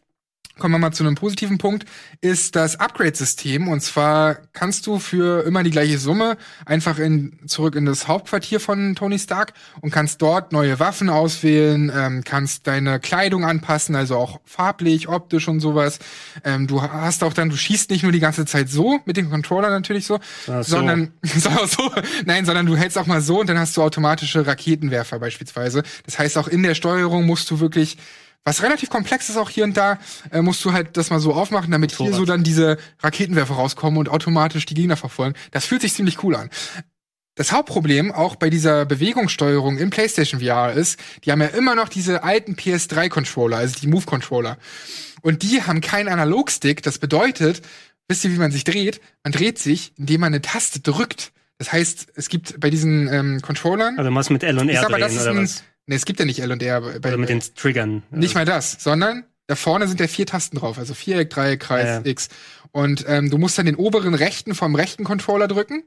[0.59, 1.85] kommen wir mal zu einem positiven Punkt,
[2.21, 3.69] ist das Upgrade-System.
[3.69, 8.59] Und zwar kannst du für immer die gleiche Summe einfach in, zurück in das Hauptquartier
[8.59, 9.53] von Tony Stark
[9.83, 15.47] und kannst dort neue Waffen auswählen, ähm, kannst deine Kleidung anpassen, also auch farblich, optisch
[15.49, 15.99] und sowas.
[16.43, 19.31] Ähm, du hast auch dann, du schießt nicht nur die ganze Zeit so, mit dem
[19.31, 20.63] Controller natürlich so, so.
[20.63, 21.91] sondern so, so,
[22.25, 25.83] nein, sondern du hältst auch mal so und dann hast du automatische Raketenwerfer beispielsweise.
[26.07, 27.99] Das heißt, auch in der Steuerung musst du wirklich
[28.47, 29.99] was relativ komplex ist auch hier und da,
[30.31, 32.19] äh, musst du halt das mal so aufmachen, damit hier Motorrad.
[32.19, 35.35] so dann diese Raketenwerfer rauskommen und automatisch die Gegner verfolgen.
[35.51, 36.49] Das fühlt sich ziemlich cool an.
[37.35, 41.89] Das Hauptproblem auch bei dieser Bewegungssteuerung im PlayStation VR ist, die haben ja immer noch
[41.89, 44.59] diese alten PS3-Controller, also die Move-Controller.
[45.23, 46.83] Und die haben keinen Analogstick.
[46.85, 47.63] Das bedeutet,
[48.07, 49.01] wisst ihr, wie man sich dreht?
[49.25, 51.33] Man dreht sich, indem man eine Taste drückt.
[51.59, 54.89] Das heißt, es gibt bei diesen ähm, Controllern, Also was mit L und ich R
[54.89, 55.65] mal, das drehen ist oder ein, was?
[55.87, 58.03] Nee, es gibt ja nicht L und R bei, Oder mit den Triggern.
[58.11, 61.87] nicht mal das, sondern da vorne sind ja vier Tasten drauf, also Viereck, Dreieck, Kreis,
[62.05, 62.11] Ja.
[62.11, 62.29] X.
[62.73, 65.85] Und ähm, du musst dann den oberen rechten vom rechten Controller drücken.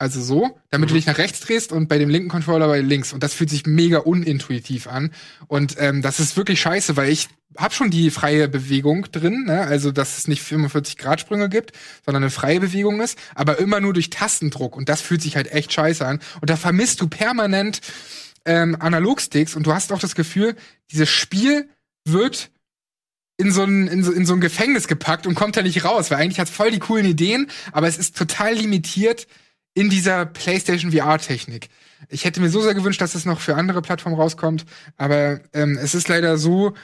[0.00, 0.98] Also so, damit du Mhm.
[0.98, 3.12] dich nach rechts drehst und bei dem linken Controller bei links.
[3.12, 5.10] Und das fühlt sich mega unintuitiv an.
[5.48, 9.62] Und ähm, das ist wirklich scheiße, weil ich hab schon die freie Bewegung drin, ne?
[9.62, 11.72] also dass es nicht 45 Grad Sprünge gibt,
[12.04, 14.76] sondern eine freie Bewegung ist, aber immer nur durch Tastendruck.
[14.76, 16.20] Und das fühlt sich halt echt scheiße an.
[16.40, 17.80] Und da vermisst du permanent
[18.48, 20.56] ähm, Analogsticks und du hast auch das Gefühl,
[20.90, 21.68] dieses Spiel
[22.04, 22.50] wird
[23.36, 26.10] in so, ein, in, so, in so ein Gefängnis gepackt und kommt da nicht raus,
[26.10, 29.28] weil eigentlich hat es voll die coolen Ideen, aber es ist total limitiert
[29.74, 31.68] in dieser PlayStation VR-Technik.
[32.08, 34.64] Ich hätte mir so sehr gewünscht, dass es noch für andere Plattformen rauskommt,
[34.96, 36.74] aber ähm, es ist leider so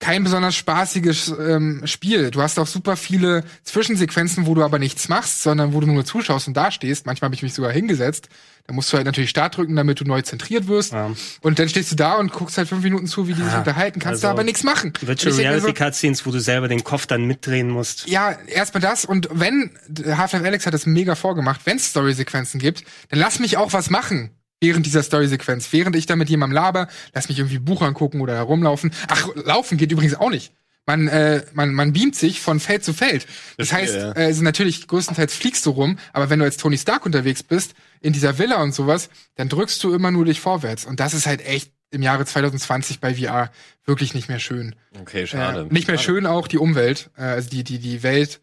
[0.00, 2.30] kein besonders spaßiges ähm, Spiel.
[2.30, 6.04] Du hast auch super viele Zwischensequenzen, wo du aber nichts machst, sondern wo du nur
[6.04, 7.04] zuschaust und dastehst.
[7.06, 8.28] Manchmal habe ich mich sogar hingesetzt.
[8.66, 10.92] Da musst du halt natürlich Start drücken, damit du neu zentriert wirst.
[10.92, 11.10] Ja.
[11.40, 13.58] Und dann stehst du da und guckst halt fünf Minuten zu, wie die sich Ah,
[13.58, 14.92] unterhalten, kannst da also aber nichts machen.
[15.00, 18.06] Virtual mir Reality so, Cutscenes, wo du selber den Kopf dann mitdrehen musst.
[18.08, 19.70] ja, erstmal das und wenn,
[20.06, 23.88] Half-Life Alex hat das mega vorgemacht, wenn es Story-Sequenzen gibt, dann lass mich auch was
[23.90, 24.30] machen
[24.60, 25.72] während dieser Story-Sequenz.
[25.72, 28.92] Während ich da mit jemandem laber, lass mich irgendwie Buch angucken oder herumlaufen.
[29.08, 30.52] Ach, laufen geht übrigens auch nicht.
[30.86, 33.26] Man, äh, man, man beamt sich von Feld zu Feld.
[33.58, 34.22] Das Verstehe, heißt, ja.
[34.22, 37.74] äh, also natürlich größtenteils fliegst du rum, aber wenn du als Tony Stark unterwegs bist,
[38.00, 40.86] in dieser Villa und sowas, dann drückst du immer nur dich vorwärts.
[40.86, 43.50] Und das ist halt echt im Jahre 2020 bei VR
[43.84, 44.74] wirklich nicht mehr schön.
[44.98, 45.60] Okay, schade.
[45.70, 46.18] Äh, nicht mehr Schade.
[46.20, 48.40] schön auch die Umwelt, äh, also die, die, die Welt.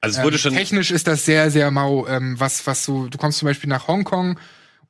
[0.00, 0.54] Also es wurde Ähm, schon.
[0.54, 2.06] Technisch ist das sehr, sehr mau.
[2.06, 4.38] Ähm, was, was so, du kommst zum Beispiel nach Hongkong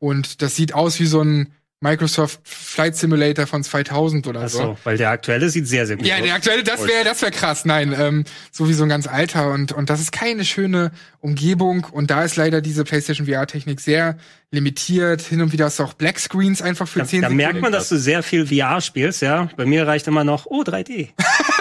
[0.03, 4.59] und das sieht aus wie so ein Microsoft Flight Simulator von 2000 oder Ach so.
[4.59, 6.23] so, weil der aktuelle sieht sehr, sehr gut Ja, aus.
[6.23, 7.65] der aktuelle, das wäre, das wäre krass.
[7.65, 10.91] Nein, ähm, so wie so ein ganz alter und und das ist keine schöne
[11.23, 14.17] Umgebung und da ist leider diese PlayStation VR-Technik sehr
[14.51, 15.23] limitiert.
[15.23, 17.37] Hin und wieder hast du auch Black Screens einfach für Da, 10 da Sekunden.
[17.37, 19.49] merkt man, dass du sehr viel VR spielst, ja.
[19.57, 21.09] Bei mir reicht immer noch, oh, 3D.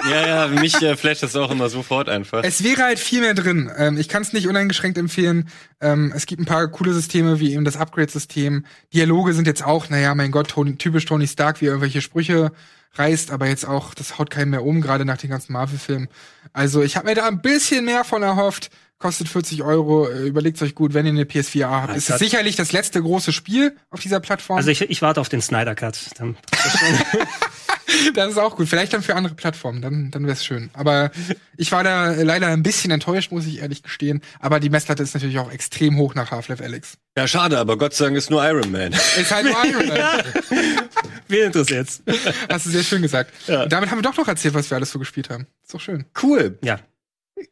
[0.09, 2.43] Ja, ja, mich äh, flasht das auch immer sofort einfach.
[2.43, 3.69] Es wäre halt viel mehr drin.
[3.77, 5.47] Ähm, ich kann es nicht uneingeschränkt empfehlen.
[5.79, 8.65] Ähm, es gibt ein paar coole Systeme, wie eben das Upgrade-System.
[8.95, 12.51] Dialoge sind jetzt auch, naja, mein Gott, Tony, typisch Tony Stark, wie er irgendwelche Sprüche
[12.95, 16.07] reißt, aber jetzt auch, das haut keinen mehr um, gerade nach den ganzen Marvel-Filmen.
[16.51, 18.71] Also ich habe mir da ein bisschen mehr von erhofft.
[19.01, 20.07] Kostet 40 Euro.
[20.07, 21.89] Äh, Überlegt euch gut, wenn ihr eine PS4 habt.
[21.89, 24.57] Ah, ist es sicherlich das letzte große Spiel auf dieser Plattform.
[24.57, 25.97] Also ich, ich warte auf den Snyder Cut.
[26.19, 26.37] Dann
[28.13, 28.69] Das ist auch gut.
[28.69, 30.69] Vielleicht dann für andere Plattformen, dann, dann wäre es schön.
[30.73, 31.11] Aber
[31.57, 34.21] ich war da leider ein bisschen enttäuscht, muss ich ehrlich gestehen.
[34.39, 36.97] Aber die Messlatte ist natürlich auch extrem hoch nach Half-Life Alex.
[37.17, 38.93] Ja, schade, aber Gott sei Dank ist nur Iron Man.
[38.93, 40.23] Ist halt nur Iron Man.
[41.27, 42.03] Wen interessiert's?
[42.49, 43.33] Hast du sehr schön gesagt.
[43.47, 43.65] Ja.
[43.65, 45.47] Damit haben wir doch noch erzählt, was wir alles so gespielt haben.
[45.63, 46.05] Ist doch schön.
[46.21, 46.57] Cool.
[46.63, 46.79] Ja.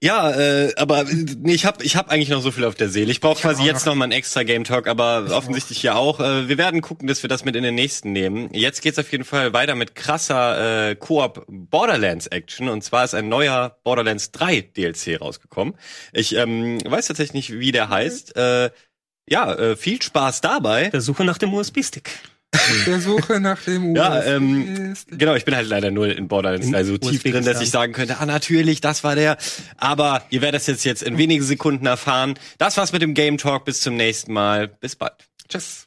[0.01, 2.89] Ja, äh, aber äh, nee, ich habe ich hab eigentlich noch so viel auf der
[2.89, 3.11] Seele.
[3.11, 3.95] Ich brauche quasi auch jetzt noch.
[3.95, 6.19] mal einen extra Game Talk, aber offensichtlich ja auch.
[6.19, 8.49] Äh, wir werden gucken, dass wir das mit in den nächsten nehmen.
[8.53, 13.13] Jetzt geht's auf jeden Fall weiter mit krasser äh, Koop Borderlands Action und zwar ist
[13.13, 15.75] ein neuer Borderlands 3 DLC rausgekommen.
[16.13, 18.35] Ich ähm, weiß tatsächlich nicht, wie der heißt.
[18.35, 18.71] Äh,
[19.29, 20.89] ja, äh, viel Spaß dabei.
[20.89, 22.09] Der Suche nach dem USB-Stick.
[22.87, 26.27] Der Suche nach dem Ja, USB ähm, ist- Genau, ich bin halt leider nur in
[26.27, 29.37] Borderlands In 3 so tief drin, dass ich sagen könnte, ah natürlich, das war der.
[29.77, 32.35] Aber ihr werdet das jetzt, jetzt in wenigen Sekunden erfahren.
[32.57, 33.65] Das war's mit dem Game Talk.
[33.65, 34.67] Bis zum nächsten Mal.
[34.67, 35.13] Bis bald.
[35.47, 35.85] Tschüss.